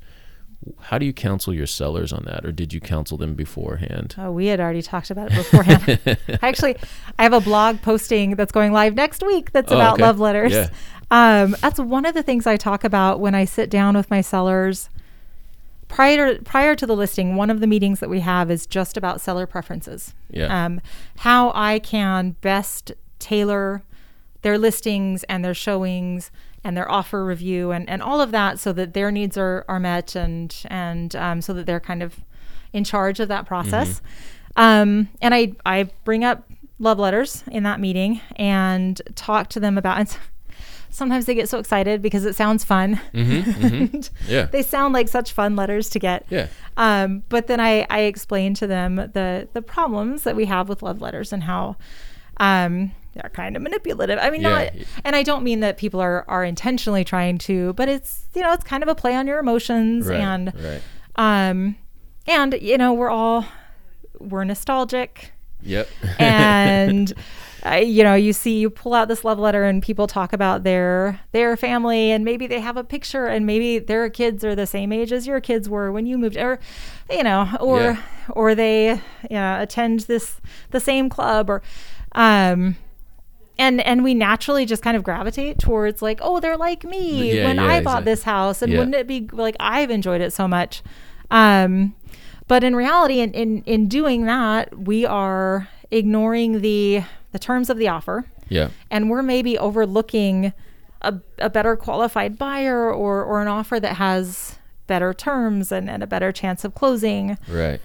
How 0.80 0.98
do 0.98 1.06
you 1.06 1.14
counsel 1.14 1.54
your 1.54 1.66
sellers 1.66 2.12
on 2.12 2.26
that, 2.26 2.46
or 2.46 2.52
did 2.52 2.74
you 2.74 2.82
counsel 2.82 3.18
them 3.18 3.34
beforehand? 3.34 4.16
Oh, 4.18 4.32
we 4.32 4.48
had 4.48 4.60
already 4.60 4.82
talked 4.82 5.10
about 5.10 5.32
it 5.32 5.36
beforehand. 5.36 6.18
Actually, 6.44 6.76
I 7.18 7.24
have 7.24 7.32
a 7.34 7.40
blog 7.40 7.82
posting 7.82 8.36
that's 8.36 8.52
going 8.52 8.74
live 8.74 8.94
next 8.94 9.24
week 9.26 9.52
that's 9.54 9.72
Oh, 9.72 9.76
about 9.76 9.94
okay. 9.94 10.04
love 10.04 10.20
letters. 10.20 10.52
Yeah. 10.52 10.70
Um, 11.12 11.56
that's 11.62 11.80
one 11.80 12.06
of 12.06 12.14
the 12.14 12.22
things 12.22 12.46
I 12.46 12.58
talk 12.58 12.84
about 12.84 13.20
when 13.20 13.34
I 13.34 13.46
sit 13.46 13.70
down 13.70 13.96
with 13.96 14.10
my 14.12 14.22
sellers. 14.22 14.89
Prior 15.88 16.38
prior 16.42 16.76
to 16.76 16.86
the 16.86 16.96
listing, 16.96 17.36
one 17.36 17.50
of 17.50 17.62
the 17.62 17.68
meetings 17.68 18.00
that 18.02 18.10
we 18.10 18.20
have 18.20 18.52
is 18.52 18.68
just 18.68 18.96
about 18.98 19.22
seller 19.22 19.48
preferences. 19.48 20.13
Yeah. 20.30 20.65
Um, 20.65 20.82
how 21.18 21.52
I 21.56 21.80
can 21.80 22.36
best 22.42 22.92
tailor 23.18 23.82
their 24.41 24.58
listings 24.58 25.23
and 25.25 25.43
their 25.43 25.54
showings 25.54 26.32
and 26.63 26.75
their 26.75 26.89
offer 26.91 27.23
review 27.25 27.71
and, 27.71 27.89
and 27.89 28.02
all 28.02 28.21
of 28.21 28.32
that 28.32 28.60
so 28.60 28.73
that 28.73 28.93
their 28.93 29.12
needs 29.12 29.38
are, 29.38 29.65
are 29.67 29.80
met 29.80 30.15
and 30.15 30.63
and 30.69 31.15
um, 31.15 31.41
so 31.41 31.54
that 31.54 31.65
they're 31.65 31.80
kind 31.80 32.04
of 32.04 32.19
in 32.73 32.84
charge 32.84 33.19
of 33.19 33.28
that 33.30 33.45
process. 33.45 34.02
Um, 34.56 35.10
and 35.21 35.34
I, 35.34 35.54
I 35.65 35.89
bring 36.04 36.23
up 36.23 36.49
love 36.80 36.99
letters 36.99 37.43
in 37.52 37.63
that 37.63 37.80
meeting 37.80 38.21
and 38.36 39.02
talk 39.15 39.49
to 39.49 39.60
them 39.60 39.78
about 39.78 39.99
and 39.99 40.17
sometimes 40.89 41.25
they 41.25 41.36
get 41.36 41.47
so 41.47 41.60
excited 41.60 42.02
because 42.02 42.25
it 42.25 42.36
sounds 42.36 42.63
fun. 42.63 42.99
And 43.13 44.10
Yeah. 44.28 44.45
They 44.45 44.63
sound 44.63 44.93
like 44.93 45.08
such 45.08 45.32
fun 45.34 45.56
letters 45.56 45.89
to 45.91 45.99
get. 45.99 46.25
Yeah. 46.30 46.47
Um, 46.78 47.23
but 47.30 47.47
then 47.47 47.60
I, 47.60 47.86
I 47.89 48.02
explain 48.02 48.54
to 48.56 48.67
them 48.67 48.95
the 48.95 49.47
the 49.54 49.62
problems 49.62 50.23
that 50.23 50.36
we 50.36 50.45
have 50.45 50.67
with 50.67 50.82
love 50.82 51.02
letters 51.02 51.32
and 51.32 51.43
how 51.43 51.78
um, 52.38 52.91
they're 53.21 53.29
kind 53.32 53.55
of 53.55 53.62
manipulative. 53.62 54.19
I 54.21 54.29
mean, 54.29 54.41
Yeah. 54.41 54.49
not, 54.49 54.73
and 55.03 55.15
I 55.15 55.23
don't 55.23 55.43
mean 55.43 55.60
that 55.62 55.77
people 55.77 55.99
are 55.99 56.25
are 56.27 56.43
intentionally 56.43 57.03
trying 57.03 57.38
to, 57.39 57.73
but 57.73 57.89
it's 57.89 58.25
you 58.36 58.41
know 58.41 58.53
it's 58.53 58.63
kind 58.63 58.84
of 58.84 58.89
a 58.89 58.95
play 58.95 59.15
on 59.15 59.27
your 59.27 59.39
emotions 59.39 60.08
Right. 60.08 60.19
and 60.19 60.53
right. 60.55 60.82
um, 61.15 61.75
and 62.27 62.53
you 62.62 62.77
know 62.77 62.93
we're 62.93 63.10
all 63.10 63.45
we're 64.19 64.43
nostalgic 64.43 65.32
Yep. 65.62 65.89
and 66.19 67.13
uh, 67.65 67.75
you 67.75 68.03
know 68.03 68.15
you 68.15 68.32
see 68.32 68.60
you 68.60 68.69
pull 68.69 68.93
out 68.93 69.10
this 69.10 69.25
love 69.25 69.38
letter 69.39 69.65
and 69.65 69.84
people 69.84 70.08
talk 70.08 70.32
about 70.32 70.63
their 70.63 71.19
their 71.34 71.58
family 71.58 72.12
and 72.12 72.23
maybe 72.23 72.47
they 72.47 72.62
have 72.62 72.77
a 72.77 72.84
picture 72.84 73.25
and 73.25 73.45
maybe 73.45 73.77
their 73.79 74.10
kids 74.10 74.45
are 74.45 74.55
the 74.55 74.65
same 74.65 74.93
age 74.93 75.12
as 75.12 75.27
your 75.27 75.41
kids 75.41 75.67
were 75.67 75.91
when 75.91 76.05
you 76.05 76.17
moved 76.17 76.38
or 76.38 76.60
you 77.10 77.23
know 77.23 77.49
or 77.60 77.79
Yeah. 77.82 78.01
or 78.29 78.55
they 78.55 78.91
you 78.91 78.97
know 79.32 79.62
attend 79.62 80.01
this 80.01 80.39
the 80.71 80.79
same 80.79 81.10
club 81.10 81.49
or 81.49 81.62
um 82.13 82.77
and 83.60 83.80
and 83.82 84.04
we 84.04 84.13
naturally 84.15 84.65
just 84.65 84.82
kind 84.82 84.98
of 84.98 85.04
gravitate 85.04 85.60
towards 85.60 86.02
like 86.02 86.19
oh 86.24 86.39
they're 86.39 86.58
like 86.58 86.84
me 86.84 87.34
Yeah, 87.38 87.45
when 87.45 87.58
yeah, 87.58 87.65
i 87.65 87.82
bought 87.82 88.00
exactly. 88.00 88.12
this 88.12 88.24
house 88.24 88.62
and 88.63 88.72
Yeah. 88.72 88.80
wouldn't 88.80 88.95
it 88.95 89.06
be 89.08 89.28
like 89.32 89.56
i've 89.60 89.91
enjoyed 89.91 90.22
it 90.22 90.34
so 90.34 90.48
much 90.48 90.82
um 91.30 91.93
but 92.48 92.63
in 92.63 92.76
reality 92.76 93.19
in, 93.19 93.32
in 93.34 93.62
in 93.65 93.88
doing 93.88 94.26
that 94.26 94.78
we 94.80 95.06
are 95.06 95.67
ignoring 95.91 96.62
the 96.62 97.04
the 97.32 97.39
terms 97.39 97.69
of 97.69 97.78
the 97.78 97.88
offer 97.88 98.26
yeah. 98.48 98.69
and 98.89 99.10
we're 99.12 99.22
maybe 99.22 99.58
overlooking 99.60 100.54
a, 101.04 101.13
a 101.38 101.50
better 101.50 101.76
qualified 101.76 102.38
buyer 102.38 102.91
or 102.91 103.24
or 103.24 103.41
an 103.41 103.48
offer 103.48 103.80
that 103.80 103.98
has 103.98 104.58
better 104.88 105.13
terms 105.13 105.72
and, 105.72 105.88
and 105.89 106.02
a 106.02 106.08
better 106.08 106.32
chance 106.32 106.63
of 106.65 106.74
closing 106.74 107.38
Right. 107.48 107.80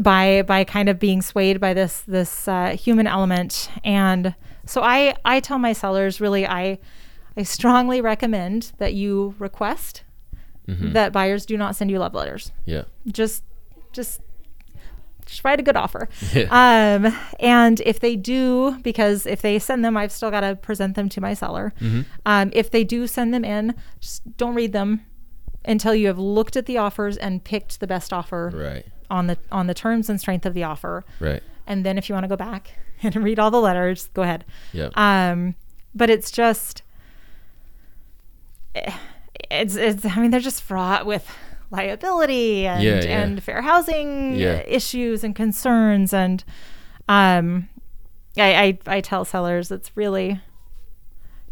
By 0.00 0.42
by 0.42 0.64
kind 0.64 0.88
of 0.88 0.98
being 0.98 1.22
swayed 1.22 1.60
by 1.60 1.74
this 1.74 2.00
this 2.02 2.46
uh, 2.46 2.70
human 2.76 3.06
element 3.06 3.70
and 3.84 4.34
so 4.66 4.82
i 4.82 5.14
i 5.24 5.40
tell 5.40 5.58
my 5.58 5.72
sellers 5.72 6.20
really 6.20 6.46
i 6.46 6.78
i 7.36 7.42
strongly 7.42 8.00
recommend 8.00 8.72
that 8.78 8.94
you 8.94 9.34
request 9.38 10.02
Mhm. 10.68 10.92
that 10.92 11.12
buyers 11.12 11.44
do 11.46 11.56
not 11.56 11.74
send 11.74 11.90
you 11.90 11.98
love 11.98 12.14
letters 12.14 12.52
Yeah. 12.66 12.84
just 13.08 13.42
just 13.92 14.20
just 15.26 15.42
write 15.44 15.58
a 15.58 15.62
good 15.62 15.76
offer 15.76 16.08
Yeah. 16.34 16.46
um 17.04 17.16
and 17.40 17.80
if 17.80 17.98
they 18.00 18.14
do 18.14 18.78
because 18.82 19.26
if 19.26 19.42
they 19.42 19.58
send 19.58 19.84
them 19.84 19.96
i've 19.96 20.12
still 20.12 20.30
got 20.30 20.40
to 20.42 20.54
present 20.56 20.94
them 20.94 21.08
to 21.08 21.20
my 21.20 21.34
seller 21.34 21.72
Mhm. 21.80 22.04
um, 22.26 22.50
if 22.52 22.70
they 22.70 22.84
do 22.84 23.06
send 23.08 23.32
them 23.34 23.44
in 23.44 23.74
just 24.00 24.36
don't 24.36 24.54
read 24.54 24.72
them 24.72 25.00
until 25.64 25.94
you 25.94 26.06
have 26.06 26.18
looked 26.18 26.56
at 26.56 26.66
the 26.66 26.78
offers 26.78 27.16
and 27.16 27.42
picked 27.42 27.80
the 27.80 27.86
best 27.86 28.12
offer 28.12 28.52
Right. 28.54 28.86
On 29.10 29.26
the 29.26 29.36
on 29.52 29.66
the 29.66 29.74
terms 29.74 30.08
and 30.08 30.20
strength 30.20 30.46
of 30.46 30.54
the 30.54 30.62
offer 30.64 31.04
Right. 31.18 31.42
and 31.66 31.84
then 31.84 31.98
if 31.98 32.08
you 32.08 32.14
want 32.14 32.24
to 32.24 32.28
go 32.28 32.36
back 32.36 32.72
and 33.02 33.14
read 33.16 33.38
all 33.38 33.50
the 33.50 33.60
letters 33.60 34.08
go 34.14 34.22
ahead 34.22 34.44
Yeah. 34.72 34.88
um 34.94 35.54
but 35.94 36.08
it's 36.10 36.30
just 36.30 36.82
eh, 38.74 38.92
it's 39.50 39.74
it's 39.76 40.04
i 40.04 40.16
mean 40.20 40.30
they're 40.30 40.40
just 40.40 40.62
fraught 40.62 41.06
with 41.06 41.28
liability 41.70 42.66
and 42.66 42.82
Yeah, 42.82 43.02
yeah. 43.02 43.22
and 43.22 43.42
fair 43.42 43.62
housing 43.62 44.34
Yeah. 44.36 44.62
issues 44.66 45.22
and 45.24 45.34
concerns 45.34 46.12
and 46.12 46.44
um 47.08 47.68
I, 48.36 48.54
I 48.86 48.96
i 48.96 49.00
tell 49.00 49.24
sellers 49.24 49.70
it's 49.70 49.96
really 49.96 50.40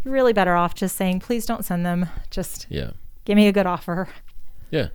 you're 0.04 0.14
really 0.14 0.32
better 0.32 0.54
off 0.54 0.74
just 0.74 0.96
saying 0.96 1.20
please 1.20 1.44
don't 1.46 1.64
send 1.64 1.84
them 1.84 2.08
just 2.30 2.66
yeah. 2.68 2.90
give 3.24 3.36
me 3.36 3.46
a 3.48 3.52
good 3.52 3.66
offer 3.66 4.08
Yeah. 4.70 4.88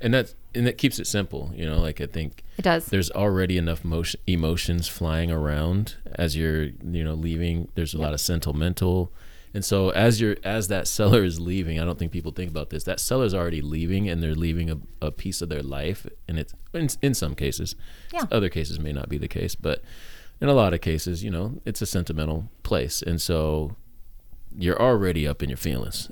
And 0.00 0.14
that's 0.14 0.34
and 0.54 0.66
that 0.66 0.78
keeps 0.78 0.98
it 0.98 1.06
simple, 1.06 1.52
you 1.54 1.68
know, 1.68 1.80
like 1.80 2.00
I 2.00 2.06
think 2.06 2.42
it 2.56 2.62
does 2.62 2.86
there's 2.86 3.10
already 3.10 3.58
enough 3.58 3.84
motion, 3.84 4.20
emotions 4.26 4.88
flying 4.88 5.30
around 5.30 5.96
as 6.14 6.36
you're, 6.36 6.64
you 6.64 7.04
know, 7.04 7.14
leaving. 7.14 7.68
There's 7.74 7.94
a 7.94 7.98
lot 7.98 8.14
of 8.14 8.20
sentimental. 8.20 9.12
And 9.54 9.64
so 9.64 9.90
as 9.90 10.20
you're 10.20 10.36
as 10.44 10.68
that 10.68 10.86
seller 10.86 11.24
is 11.24 11.40
leaving, 11.40 11.80
I 11.80 11.84
don't 11.84 11.98
think 11.98 12.12
people 12.12 12.32
think 12.32 12.50
about 12.50 12.70
this. 12.70 12.84
That 12.84 13.00
seller's 13.00 13.34
already 13.34 13.60
leaving 13.60 14.08
and 14.08 14.22
they're 14.22 14.34
leaving 14.34 14.70
a, 14.70 14.78
a 15.00 15.10
piece 15.10 15.42
of 15.42 15.48
their 15.48 15.62
life 15.62 16.06
and 16.28 16.38
it's 16.38 16.54
in, 16.72 16.88
in 17.02 17.14
some 17.14 17.34
cases. 17.34 17.74
Yeah. 18.12 18.26
Other 18.30 18.48
cases 18.48 18.78
may 18.78 18.92
not 18.92 19.08
be 19.08 19.18
the 19.18 19.28
case, 19.28 19.54
but 19.54 19.82
in 20.40 20.48
a 20.48 20.54
lot 20.54 20.74
of 20.74 20.80
cases, 20.80 21.24
you 21.24 21.30
know, 21.30 21.60
it's 21.64 21.82
a 21.82 21.86
sentimental 21.86 22.48
place. 22.62 23.02
And 23.02 23.20
so 23.20 23.74
you're 24.56 24.80
already 24.80 25.26
up 25.26 25.42
in 25.42 25.48
your 25.48 25.56
feelings. 25.58 26.08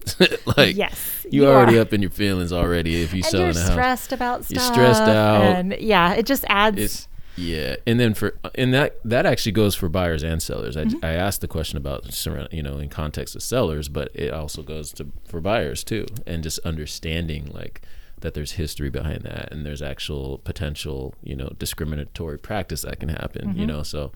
like 0.57 0.77
yes, 0.77 1.25
you, 1.31 1.43
you 1.43 1.49
already 1.49 1.79
are. 1.79 1.83
up 1.83 1.93
in 1.93 2.03
your 2.03 2.11
feelings 2.11 2.53
already 2.53 3.03
if 3.03 3.13
you 3.13 3.19
and 3.19 3.25
selling 3.27 3.47
you're 3.55 3.57
a 3.57 3.61
house. 3.61 3.73
stressed 3.73 4.13
about 4.13 4.45
stuff. 4.45 4.55
You're 4.55 4.75
stressed 4.75 5.03
out. 5.03 5.43
and 5.43 5.77
yeah, 5.81 6.15
it 6.15 6.27
just 6.27 6.45
adds. 6.49 6.79
It's 6.79 7.09
yeah, 7.39 7.77
and 7.87 8.01
then 8.01 8.15
for 8.15 8.39
and 8.55 8.73
that 8.73 8.99
that 9.05 9.27
actually 9.27 9.53
goes 9.53 9.75
for 9.75 9.89
buyers 9.89 10.23
and 10.23 10.43
sellers. 10.43 10.77
I, 10.77 10.85
Mm-hmm. 10.87 11.05
I 11.05 11.11
asked 11.11 11.41
the 11.41 11.49
question 11.49 11.77
about 11.77 12.07
you 12.53 12.63
know 12.63 12.79
in 12.79 12.89
context 12.89 13.35
of 13.37 13.43
sellers, 13.43 13.89
but 13.89 14.11
it 14.15 14.33
also 14.33 14.63
goes 14.63 14.93
to 14.95 15.09
for 15.29 15.41
buyers 15.41 15.83
too, 15.85 16.07
and 16.27 16.43
just 16.43 16.59
understanding 16.61 17.51
like 17.53 17.83
that 18.21 18.33
there's 18.33 18.53
history 18.53 18.89
behind 18.89 19.23
that 19.25 19.53
and 19.53 19.67
there's 19.67 19.83
actual 19.83 20.39
potential 20.39 21.15
you 21.23 21.37
know 21.37 21.53
discriminatory 21.59 22.39
practice 22.39 22.83
that 22.83 23.01
can 23.01 23.11
happen. 23.11 23.49
Mm-hmm. 23.51 23.61
You 23.61 23.67
know, 23.67 23.83
so 23.83 24.13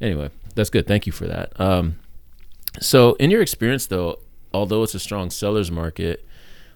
anyway, 0.00 0.30
that's 0.56 0.70
good. 0.70 0.86
Thank 0.88 1.06
you 1.06 1.12
for 1.12 1.26
that. 1.28 1.58
Um, 1.60 1.96
so 2.80 3.14
in 3.14 3.30
your 3.30 3.42
experience 3.42 3.86
though, 3.86 4.20
although 4.52 4.82
it's 4.82 4.94
a 4.94 4.98
strong 4.98 5.30
sellers 5.30 5.70
market, 5.70 6.26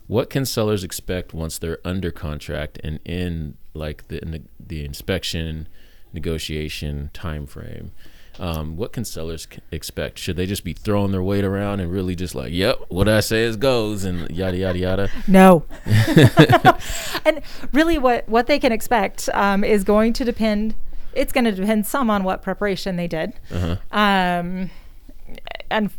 what 0.06 0.30
can 0.30 0.44
sellers 0.46 0.84
expect 0.84 1.34
once 1.34 1.58
they're 1.58 1.80
under 1.84 2.10
contract 2.10 2.78
and 2.82 2.98
in 3.04 3.56
like 3.74 4.08
the 4.08 4.42
the 4.58 4.84
inspection 4.84 5.68
negotiation 6.12 7.10
time 7.12 7.46
frame 7.46 7.92
um, 8.38 8.76
what 8.76 8.92
can 8.92 9.04
sellers 9.04 9.48
c- 9.50 9.60
expect? 9.72 10.18
Should 10.18 10.36
they 10.36 10.46
just 10.46 10.64
be 10.64 10.72
throwing 10.72 11.10
their 11.10 11.22
weight 11.22 11.44
around 11.44 11.80
and 11.80 11.90
really 11.90 12.14
just 12.14 12.34
like 12.34 12.52
yep 12.52 12.78
what 12.88 13.08
i 13.08 13.20
say 13.20 13.42
is 13.42 13.56
goes 13.56 14.04
and 14.04 14.30
yada 14.30 14.56
yada 14.56 14.78
yada? 14.78 15.10
No. 15.26 15.64
and 17.24 17.40
really, 17.72 17.98
what, 17.98 18.28
what 18.28 18.46
they 18.46 18.58
can 18.58 18.72
expect 18.72 19.28
um, 19.34 19.64
is 19.64 19.84
going 19.84 20.12
to 20.14 20.24
depend, 20.24 20.74
it's 21.12 21.32
going 21.32 21.44
to 21.44 21.52
depend 21.52 21.86
some 21.86 22.10
on 22.10 22.22
what 22.24 22.42
preparation 22.42 22.96
they 22.96 23.08
did. 23.08 23.32
uh-huh. 23.50 23.76
Um, 23.90 24.70
and 25.70 25.90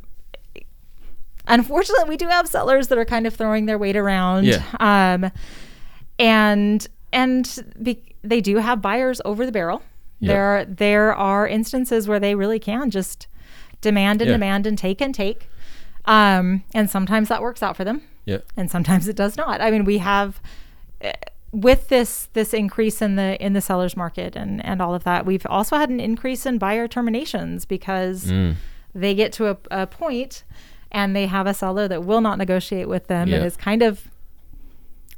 unfortunately, 1.48 2.10
we 2.10 2.18
do 2.18 2.28
have 2.28 2.48
sellers 2.48 2.88
that 2.90 2.98
are 2.98 3.06
kind 3.06 3.26
of 3.28 3.34
throwing 3.34 3.66
their 3.66 3.78
weight 3.78 3.96
around. 3.96 4.46
Yeah. 4.46 4.64
Um, 4.80 5.32
and 6.18 6.88
and 7.12 7.74
be, 7.82 8.04
they 8.24 8.42
do 8.42 8.58
have 8.58 8.82
buyers 8.82 9.22
over 9.26 9.46
the 9.46 9.52
barrel. 9.52 9.82
Yep. 10.20 10.28
There 10.30 10.66
there 10.66 11.16
are 11.16 11.48
instances 11.48 12.08
where 12.08 12.20
they 12.20 12.36
really 12.36 12.60
can 12.60 12.90
just 12.92 13.28
demand 13.82 14.22
and 14.22 14.30
Yeah. 14.30 14.36
demand 14.36 14.68
and 14.68 14.78
take 14.78 15.02
and 15.02 15.16
take. 15.16 15.50
Um, 16.06 16.64
and 16.74 16.90
sometimes 16.90 17.30
that 17.30 17.42
works 17.42 17.62
out 17.62 17.76
for 17.78 17.84
them 17.84 18.02
yeah 18.26 18.40
and 18.58 18.72
sometimes 18.72 19.08
it 19.08 19.16
does 19.16 19.38
not. 19.38 19.62
I 19.62 19.70
mean, 19.70 19.86
we 19.86 20.00
have 20.00 20.42
eh, 21.02 21.14
with 21.52 21.88
this 21.90 22.28
this 22.34 22.54
increase 22.54 23.02
in 23.02 23.16
the 23.16 23.44
in 23.44 23.54
the 23.54 23.62
sellers 23.62 23.96
market 23.98 24.36
and 24.36 24.64
and 24.66 24.82
all 24.82 24.94
of 24.94 25.04
that, 25.06 25.26
we've 25.26 25.46
also 25.48 25.78
had 25.78 25.90
an 25.90 26.00
increase 26.00 26.46
in 26.46 26.58
buyer 26.58 26.88
terminations 26.88 27.66
because 27.66 28.26
Mm. 28.26 28.56
They 28.96 29.14
get 29.16 29.32
to 29.34 29.50
a, 29.52 29.58
a 29.72 29.88
point 29.88 30.44
and 30.92 31.16
they 31.16 31.28
have 31.28 31.46
a 31.48 31.54
seller 31.54 31.88
that 31.88 32.04
will 32.04 32.22
not 32.22 32.38
negotiate 32.38 32.88
with 32.90 33.08
them 33.08 33.28
Yeah. 33.28 33.38
and 33.38 33.46
is 33.46 33.56
kind 33.58 33.82
of 33.84 34.08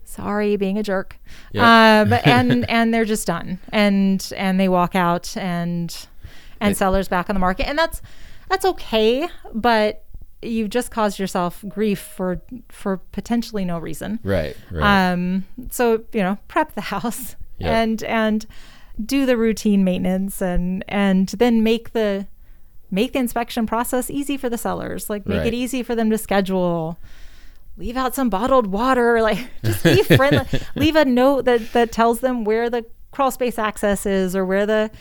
sorry 0.03 0.55
being 0.57 0.77
a 0.77 0.83
jerk. 0.83 1.17
Um, 1.55 2.13
and 2.25 2.65
and 2.69 2.93
they're 2.93 3.05
just 3.05 3.27
done. 3.27 3.59
And 3.71 4.31
and 4.35 4.59
they 4.59 4.67
walk 4.69 4.95
out 4.95 5.35
and 5.37 5.95
and 6.59 6.73
It- 6.73 6.77
sellers 6.77 7.07
back 7.07 7.29
on 7.29 7.33
the 7.35 7.39
market. 7.39 7.67
And 7.67 7.77
that's 7.77 8.01
that's 8.49 8.65
okay 8.65 9.27
but 9.53 10.03
you've 10.41 10.69
just 10.69 10.91
caused 10.91 11.19
yourself 11.19 11.63
grief 11.67 11.99
for 11.99 12.41
for 12.69 12.97
potentially 13.11 13.63
no 13.63 13.79
reason. 13.79 14.19
Right 14.23 14.57
right. 14.71 15.11
Um 15.11 15.45
so 15.69 16.03
you 16.13 16.21
know 16.21 16.37
prep 16.47 16.73
the 16.75 16.81
house 16.81 17.35
and 17.59 18.03
and 18.03 18.45
do 19.05 19.25
the 19.25 19.37
routine 19.37 19.83
maintenance 19.83 20.41
and 20.41 20.83
and 20.89 21.29
then 21.29 21.63
make 21.63 21.93
the 21.93 22.25
make 22.91 23.13
the 23.13 23.19
inspection 23.19 23.65
process 23.65 24.09
easy 24.09 24.37
for 24.37 24.49
the 24.49 24.57
sellers 24.57 25.09
like 25.09 25.25
make 25.25 25.39
Right. 25.39 25.47
it 25.47 25.53
easy 25.53 25.81
for 25.83 25.95
them 25.95 26.09
to 26.09 26.17
schedule. 26.17 26.99
Leave 27.77 27.95
out 27.97 28.13
some 28.13 28.29
bottled 28.29 28.67
water 28.67 29.21
like 29.29 29.39
just 29.63 29.83
be 29.83 30.03
friendly 30.03 30.45
leave 30.75 30.95
a 30.95 31.05
note 31.05 31.45
that 31.45 31.71
that 31.73 31.91
tells 31.91 32.19
them 32.19 32.43
where 32.43 32.69
the 32.69 32.85
crawl 33.11 33.31
space 33.31 33.57
access 33.57 34.05
is 34.05 34.35
or 34.35 34.45
where 34.45 34.65
the 34.65 34.91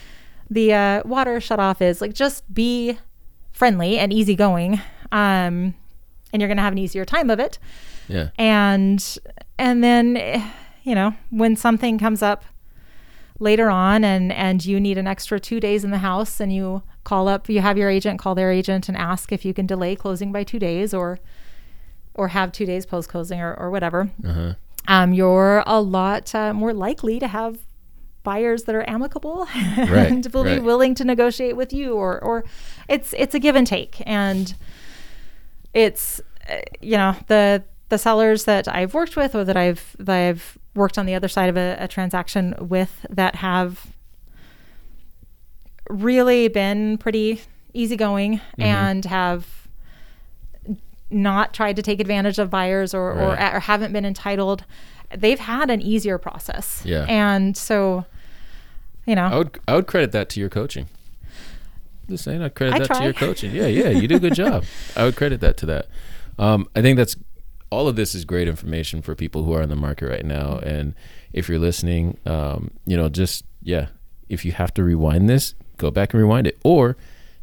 the 0.49 0.73
uh, 0.73 1.03
water 1.05 1.41
shut 1.41 1.61
off 1.61 1.81
is. 1.83 2.01
Like 2.01 2.15
just 2.15 2.53
be 2.53 2.99
friendly 3.53 3.99
and 3.99 4.13
easygoing 4.13 4.75
um 5.13 5.75
and 6.33 6.41
you're 6.41 6.49
gonna 6.49 6.63
have 6.63 6.73
an 6.73 6.79
easier 6.79 7.05
time 7.05 7.29
of 7.31 7.41
it. 7.41 7.59
Yeah. 8.09 8.31
And 8.39 9.19
and 9.59 9.83
then 9.85 10.17
eh, 10.17 10.49
you 10.85 10.95
know 10.95 11.15
when 11.31 11.57
something 11.57 11.99
comes 11.99 12.23
up 12.23 12.45
later 13.41 13.71
on 13.71 14.05
and 14.05 14.31
and 14.33 14.65
you 14.65 14.79
need 14.79 14.99
an 14.99 15.07
extra 15.07 15.41
two 15.41 15.59
days 15.59 15.83
in 15.83 15.91
the 15.91 15.99
house 15.99 16.41
and 16.41 16.55
you 16.55 16.83
call 17.05 17.27
up 17.27 17.49
you 17.49 17.61
have 17.61 17.79
your 17.79 17.89
agent 17.89 18.19
call 18.19 18.35
their 18.35 18.53
agent 18.53 18.89
and 18.89 18.97
ask 18.97 19.33
if 19.33 19.45
you 19.45 19.55
can 19.55 19.67
delay 19.67 19.97
closing 19.97 20.31
by 20.31 20.45
two 20.45 20.59
days 20.59 20.93
or 20.95 21.19
or 22.15 22.29
have 22.29 22.53
two 22.53 22.67
days 22.67 22.87
post 22.87 23.09
closing 23.09 23.41
or, 23.41 23.55
or 23.55 23.71
whatever. 23.71 24.11
Uh-huh. 24.25 24.55
Um, 24.89 25.13
you're 25.13 25.63
a 25.67 25.81
lot 25.81 26.35
uh, 26.35 26.53
more 26.53 26.73
likely 26.73 27.19
to 27.19 27.29
have 27.29 27.59
buyers 28.23 28.65
that 28.65 28.75
are 28.75 28.89
amicable 28.89 29.47
and 29.55 30.27
will 30.35 30.45
be 30.45 30.59
willing 30.59 30.95
to 30.95 31.05
negotiate 31.05 31.57
with 31.57 31.73
you 31.73 31.95
or 31.95 32.19
or 32.23 32.45
it's 32.89 33.15
it's 33.17 33.35
a 33.35 33.39
give 33.39 33.57
and 33.57 33.67
take 33.67 34.03
and 34.05 34.55
it's 35.73 36.21
uh, 36.51 36.57
you 36.83 36.99
know 36.99 37.17
the 37.29 37.63
the 37.89 37.97
sellers 37.97 38.45
that 38.45 38.69
I've 38.69 38.93
worked 38.93 39.17
with 39.17 39.35
or 39.35 39.45
that 39.45 39.57
I've 39.57 39.97
that 39.99 40.29
I've 40.29 40.59
worked 40.81 40.99
on 40.99 41.07
the 41.07 41.15
other 41.15 41.29
side 41.29 41.49
of 41.49 41.57
a, 41.57 41.77
a 41.79 41.87
transaction 41.87 42.55
with 42.59 43.07
that 43.11 43.37
have 43.37 43.87
really 45.89 46.49
been 46.49 46.99
pretty 46.99 47.43
easygoing 47.75 48.41
and 48.59 49.05
have 49.05 49.47
not 51.11 51.53
tried 51.53 51.77
to 51.77 51.83
take 51.83 52.01
advantage 52.01 52.39
of 52.39 52.51
buyers 52.51 52.95
or, 52.95 53.11
or, 53.13 53.29
Right. 53.31 53.55
or 53.55 53.61
haven't 53.61 53.93
been 53.93 54.05
entitled 54.05 54.65
they've 55.17 55.41
had 55.41 55.71
an 55.71 55.81
easier 55.83 56.19
process 56.19 56.83
Yeah. 56.85 57.05
and 57.09 57.57
so 57.57 58.05
you 59.07 59.17
know 59.17 59.25
I 59.27 59.39
would 59.39 59.59
I 59.67 59.75
would 59.75 59.87
credit 59.89 60.13
that 60.13 60.29
to 60.31 60.41
your 60.41 60.49
coaching. 60.49 60.87
Just 62.09 62.25
saying, 62.25 62.43
I 62.43 62.49
credit 62.49 62.75
I 62.75 62.79
that 62.81 62.95
to 62.95 63.05
your 63.05 63.13
coaching. 63.13 63.53
Yeah, 63.55 63.67
yeah, 63.69 63.89
you 63.91 64.07
do 64.09 64.17
a 64.17 64.21
good 64.21 64.35
job. 64.45 64.65
I 64.97 65.05
would 65.05 65.15
credit 65.17 65.41
that 65.43 65.57
to 65.59 65.67
that. 65.67 65.87
Um, 66.41 66.69
I 66.75 66.83
think 66.83 66.97
that's 66.97 67.15
all 67.71 67.89
of 67.89 67.97
this 67.97 68.15
is 68.15 68.25
great 68.25 68.49
information 68.49 69.01
for 69.01 69.15
people 69.15 69.45
who 69.45 69.53
are 69.53 69.63
in 69.63 69.69
the 69.69 69.77
market 69.77 70.09
right 70.09 70.25
now. 70.25 70.59
And 70.59 70.95
if 71.33 71.49
you're 71.49 71.59
listening, 71.59 72.19
um, 72.27 72.73
you 72.85 72.97
know, 72.97 73.09
just 73.09 73.45
yeah, 73.63 73.89
if 74.29 74.45
you 74.45 74.53
have 74.53 74.75
to 74.75 74.85
rewind 74.85 75.29
this, 75.29 75.55
go 75.77 75.91
back 75.91 76.13
and 76.13 76.23
rewind 76.23 76.47
it, 76.47 76.59
or 76.65 76.97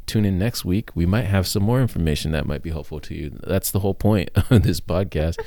tune 0.07 0.25
in 0.25 0.39
next 0.39 0.63
week. 0.65 0.89
We 0.95 1.05
might 1.05 1.25
have 1.25 1.45
some 1.45 1.63
more 1.63 1.81
information 1.81 2.31
that 2.31 2.45
might 2.45 2.63
be 2.63 2.69
helpful 2.71 2.99
to 3.01 3.13
you. 3.13 3.37
That's 3.43 3.71
the 3.71 3.81
whole 3.81 3.93
point 3.93 4.29
of 4.49 4.63
this 4.63 4.79
podcast, 4.79 5.37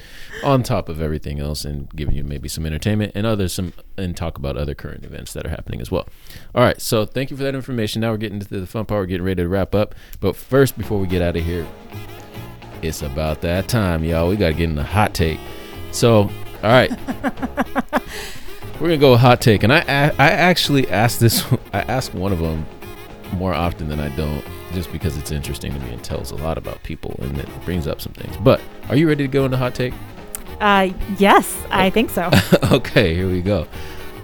on 0.45 0.62
top 0.62 0.88
of 0.88 1.01
everything 1.01 1.40
else, 1.40 1.64
and 1.64 1.90
giving 1.97 2.14
you 2.14 2.23
maybe 2.23 2.49
some 2.49 2.66
entertainment 2.66 3.12
and 3.14 3.27
others 3.27 3.53
some 3.53 3.73
and 3.97 4.16
talk 4.16 4.38
about 4.38 4.57
other 4.57 4.75
current 4.75 5.05
events 5.05 5.33
that 5.33 5.47
are 5.47 5.51
happening 5.51 5.81
as 5.81 5.90
well. 5.90 6.07
All 6.55 6.62
right, 6.62 6.81
so 6.81 7.05
thank 7.05 7.31
you 7.31 7.37
for 7.37 7.43
that 7.43 7.55
information. 7.55 8.03
Now 8.03 8.12
we're 8.12 8.19
getting 8.19 8.40
to 8.40 8.61
the 8.61 8.66
fun 8.66 8.85
part. 8.85 9.01
We're 9.01 9.07
getting 9.07 9.27
ready 9.27 9.43
to 9.43 9.49
wrap 9.49 9.75
up. 9.75 9.95
But 10.21 10.37
first, 10.37 10.79
before 10.79 10.99
we 10.99 11.07
get 11.07 11.23
out 11.23 11.37
of 11.37 11.45
here, 11.45 11.66
it's 12.83 13.03
about 13.03 13.40
that 13.43 13.69
time, 13.69 14.05
y'all. 14.05 14.29
We 14.29 14.37
gotta 14.37 14.55
get 14.55 14.64
in 14.69 14.75
the 14.75 14.83
hot 14.85 15.14
take. 15.14 15.38
So, 15.93 16.23
all 16.23 16.31
right. 16.62 16.90
We're 18.81 18.88
gonna 18.88 18.97
go 18.99 19.12
with 19.12 19.21
hot 19.21 19.40
take, 19.40 19.62
and 19.62 19.73
I 19.73 19.81
I 19.81 20.31
actually 20.31 20.88
asked 20.88 21.21
this. 21.21 21.45
I 21.73 21.81
ask 21.83 22.14
one 22.14 22.33
of 22.33 22.38
them 22.38 22.66
more 23.35 23.55
often 23.55 23.88
than 23.88 24.01
I 24.01 24.09
don't, 24.16 24.45
just 24.73 24.90
because 24.90 25.16
it's 25.16 25.31
interesting 25.31 25.73
to 25.73 25.79
me 25.81 25.93
and 25.93 26.03
tells 26.03 26.31
a 26.31 26.37
lot 26.37 26.59
about 26.59 26.83
people 26.83 27.14
and 27.23 27.38
it 27.38 27.49
brings 27.64 27.87
up 27.87 28.01
some 28.01 28.12
things. 28.12 28.37
But 28.38 28.61
are 28.88 28.97
you 28.97 29.07
ready 29.07 29.25
to 29.25 29.29
go 29.29 29.45
into 29.45 29.57
hot 29.57 29.75
take? 29.75 29.95
uh, 30.61 30.90
yes 31.19 31.57
I 31.71 31.88
think 31.88 32.11
so 32.11 32.29
okay, 32.73 33.14
here 33.14 33.29
we 33.31 33.40
go. 33.43 33.66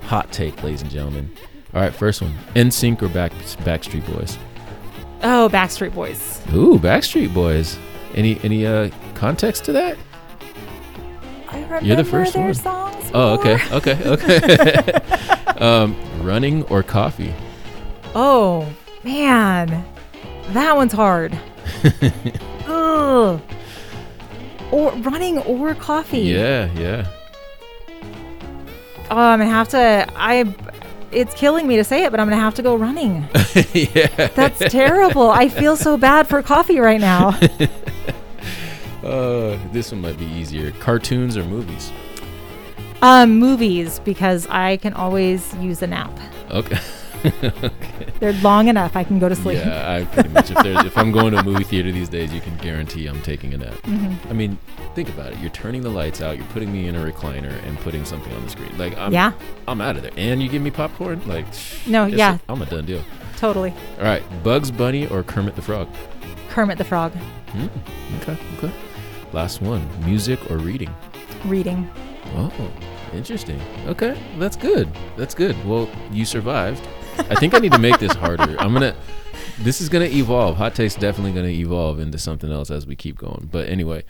Hot 0.02 0.30
take, 0.32 0.62
ladies 0.62 0.82
and 0.82 0.90
gentlemen. 0.90 1.30
All 1.74 1.80
right, 1.80 1.94
first 1.94 2.20
one: 2.22 2.34
NSYNC 2.54 3.02
or 3.02 3.08
Back 3.08 3.32
Backstreet 3.32 4.06
Boys? 4.14 4.38
oh 5.22 5.48
Backstreet 5.52 5.94
Boys 5.94 6.40
Ooh, 6.54 6.78
Backstreet 6.78 7.32
Boys. 7.34 7.78
Any 8.16 8.40
any 8.42 8.66
uh 8.66 8.90
context 9.14 9.64
to 9.66 9.72
that? 9.72 9.96
I 11.48 11.60
remember 11.62 11.84
You're 11.86 11.96
the 11.96 12.04
first 12.04 12.32
their 12.32 12.46
one. 12.46 12.54
songs 12.54 13.10
Oh, 13.14 13.38
okay, 13.38 13.58
okay, 13.72 13.98
okay. 14.04 14.92
um, 15.58 15.96
running 16.22 16.64
or 16.64 16.82
coffee? 16.82 17.32
Oh 18.14 18.68
man, 19.04 19.84
that 20.50 20.76
one's 20.76 20.92
hard. 20.92 21.38
Ugh. 22.66 23.40
Or 24.72 24.92
running 24.96 25.38
or 25.38 25.74
coffee. 25.74 26.18
Yeah, 26.20 26.70
yeah. 26.74 27.06
Oh, 29.10 29.16
I'm 29.16 29.38
gonna 29.38 29.50
have 29.50 29.68
to. 29.70 30.06
I. 30.16 30.52
It's 31.12 31.34
killing 31.34 31.68
me 31.68 31.76
to 31.76 31.84
say 31.84 32.04
it, 32.04 32.10
but 32.10 32.18
I'm 32.18 32.28
gonna 32.28 32.40
have 32.40 32.54
to 32.56 32.62
go 32.62 32.74
running. 32.74 33.28
yeah. 33.72 34.26
That's 34.34 34.58
terrible. 34.58 35.30
I 35.30 35.48
feel 35.48 35.76
so 35.76 35.96
bad 35.96 36.26
for 36.26 36.42
coffee 36.42 36.80
right 36.80 37.00
now. 37.00 37.38
Uh, 39.06 39.58
this 39.72 39.92
one 39.92 40.00
might 40.00 40.18
be 40.18 40.26
easier. 40.26 40.72
Cartoons 40.72 41.36
or 41.36 41.44
movies? 41.44 41.92
Um, 43.02 43.38
movies 43.38 44.00
because 44.00 44.46
I 44.48 44.78
can 44.78 44.94
always 44.94 45.54
use 45.56 45.82
a 45.82 45.86
nap. 45.86 46.10
Okay. 46.50 46.78
They're 48.20 48.32
long 48.34 48.68
enough. 48.68 48.96
I 48.96 49.04
can 49.04 49.18
go 49.18 49.28
to 49.28 49.36
sleep. 49.36 49.58
Yeah, 49.58 49.90
I 49.90 50.04
pretty 50.04 50.28
much. 50.30 50.50
If, 50.50 50.62
there's, 50.62 50.84
if 50.84 50.96
I'm 50.98 51.12
going 51.12 51.32
to 51.32 51.38
a 51.38 51.44
movie 51.44 51.64
theater 51.64 51.90
these 51.92 52.08
days, 52.08 52.32
you 52.32 52.40
can 52.40 52.56
guarantee 52.58 53.06
I'm 53.06 53.20
taking 53.22 53.54
a 53.54 53.58
nap. 53.58 53.74
Mm-hmm. 53.82 54.28
I 54.28 54.32
mean, 54.32 54.58
think 54.94 55.08
about 55.08 55.32
it. 55.32 55.38
You're 55.38 55.50
turning 55.50 55.82
the 55.82 55.90
lights 55.90 56.20
out. 56.20 56.36
You're 56.36 56.46
putting 56.48 56.72
me 56.72 56.88
in 56.88 56.94
a 56.96 57.04
recliner 57.12 57.52
and 57.66 57.78
putting 57.80 58.04
something 58.04 58.32
on 58.34 58.44
the 58.44 58.50
screen. 58.50 58.76
Like 58.78 58.96
I'm, 58.96 59.12
Yeah. 59.12 59.32
I'm 59.68 59.80
out 59.80 59.96
of 59.96 60.02
there. 60.02 60.12
And 60.16 60.42
you 60.42 60.48
give 60.48 60.62
me 60.62 60.70
popcorn. 60.70 61.26
Like 61.26 61.46
No, 61.86 62.06
yeah. 62.06 62.38
I'm 62.48 62.60
a 62.62 62.66
done 62.66 62.86
deal. 62.86 63.02
Totally. 63.36 63.72
All 63.98 64.04
right, 64.04 64.22
Bugs 64.42 64.70
Bunny 64.70 65.06
or 65.08 65.22
Kermit 65.22 65.56
the 65.56 65.62
Frog? 65.62 65.88
Kermit 66.48 66.78
the 66.78 66.84
Frog. 66.84 67.12
Hmm, 67.12 67.66
okay, 68.22 68.38
okay. 68.58 68.72
Last 69.36 69.60
one, 69.60 69.86
music 70.06 70.50
or 70.50 70.56
reading? 70.56 70.88
Reading. 71.44 71.90
Oh, 72.36 72.50
interesting. 73.12 73.60
Okay, 73.86 74.18
that's 74.38 74.56
good. 74.56 74.88
That's 75.18 75.34
good. 75.34 75.54
Well, 75.66 75.90
you 76.10 76.24
survived. 76.24 76.82
I 77.18 77.34
think 77.34 77.52
I 77.52 77.58
need 77.58 77.72
to 77.72 77.78
make 77.78 77.98
this 77.98 78.14
harder. 78.14 78.58
I'm 78.58 78.72
gonna. 78.72 78.96
This 79.58 79.82
is 79.82 79.90
gonna 79.90 80.06
evolve. 80.06 80.56
Hot 80.56 80.74
taste 80.74 81.00
definitely 81.00 81.32
gonna 81.32 81.48
evolve 81.48 82.00
into 82.00 82.16
something 82.16 82.50
else 82.50 82.70
as 82.70 82.86
we 82.86 82.96
keep 82.96 83.18
going. 83.18 83.50
But 83.52 83.68
anyway, 83.68 84.04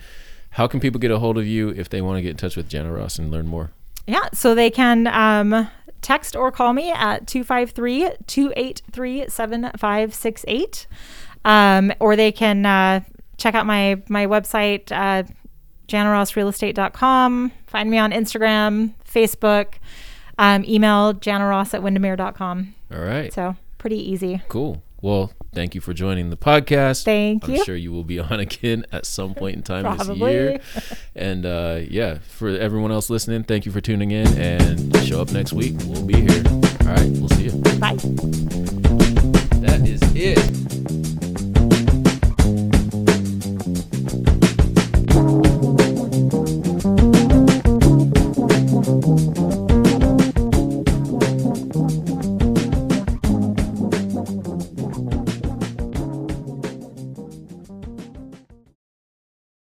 how 0.51 0.65
can 0.65 0.79
people 0.79 0.97
get 0.97 1.11
a 1.11 1.19
hold 1.19 1.37
of 1.37 1.45
you 1.45 1.71
if 1.71 1.89
they 1.89 2.01
want 2.01 2.19
to 2.19 2.21
get 2.21 2.29
in 2.29 2.37
touch 2.37 2.55
with 2.55 2.69
Jana 2.69 2.93
Ross 2.93 3.19
and 3.19 3.29
learn 3.29 3.47
more? 3.47 3.71
Yeah, 4.07 4.29
so 4.33 4.55
they 4.55 4.69
can 4.69 5.07
um, 5.07 5.67
text 6.01 6.37
or 6.37 6.53
call 6.53 6.71
me 6.71 6.89
at 6.89 7.27
253 7.27 8.11
283 8.27 9.27
7568. 9.27 10.87
Um, 11.43 11.91
Or 11.99 12.15
they 12.15 12.31
can 12.31 12.65
uh, 12.65 13.01
check 13.37 13.55
out 13.55 13.65
my, 13.65 14.01
my 14.09 14.25
website, 14.27 14.91
uh, 14.91 15.23
janarossrealestate.com. 15.87 17.51
Find 17.67 17.89
me 17.89 17.97
on 17.97 18.11
Instagram, 18.11 18.93
Facebook, 19.09 19.75
um, 20.37 20.63
email 20.65 21.13
janaross 21.13 21.73
at 21.73 21.81
windermere.com. 21.81 22.75
All 22.93 23.01
right, 23.01 23.33
So 23.33 23.55
pretty 23.77 23.97
easy. 23.97 24.41
cool. 24.49 24.83
Well, 24.99 25.31
thank 25.53 25.75
you 25.75 25.81
for 25.81 25.93
joining 25.93 26.31
the 26.31 26.37
podcast. 26.37 27.03
Thank 27.03 27.45
I'm 27.45 27.51
you. 27.53 27.63
sure 27.63 27.75
you 27.75 27.91
will 27.91 28.03
be 28.03 28.17
on 28.19 28.39
again 28.39 28.83
at 28.91 29.05
some 29.05 29.35
point 29.35 29.55
in 29.57 29.61
time 29.61 29.83
this 29.97 30.07
year. 30.17 30.59
And 31.15 31.45
uh, 31.45 31.81
yeah, 31.87 32.17
for 32.27 32.49
everyone 32.49 32.91
else 32.91 33.09
listening, 33.09 33.43
thank 33.43 33.65
you 33.67 33.71
for 33.71 33.79
tuning 33.79 34.09
in 34.11 34.27
and 34.37 34.97
show 35.03 35.21
up 35.21 35.31
next 35.31 35.53
week. 35.53 35.75
We'll 35.85 36.03
be 36.03 36.21
here. 36.21 36.43
All 36.81 36.87
right, 36.87 37.09
we'll 37.11 37.29
see 37.29 37.49
you. 37.49 37.51
Bye. 37.79 37.97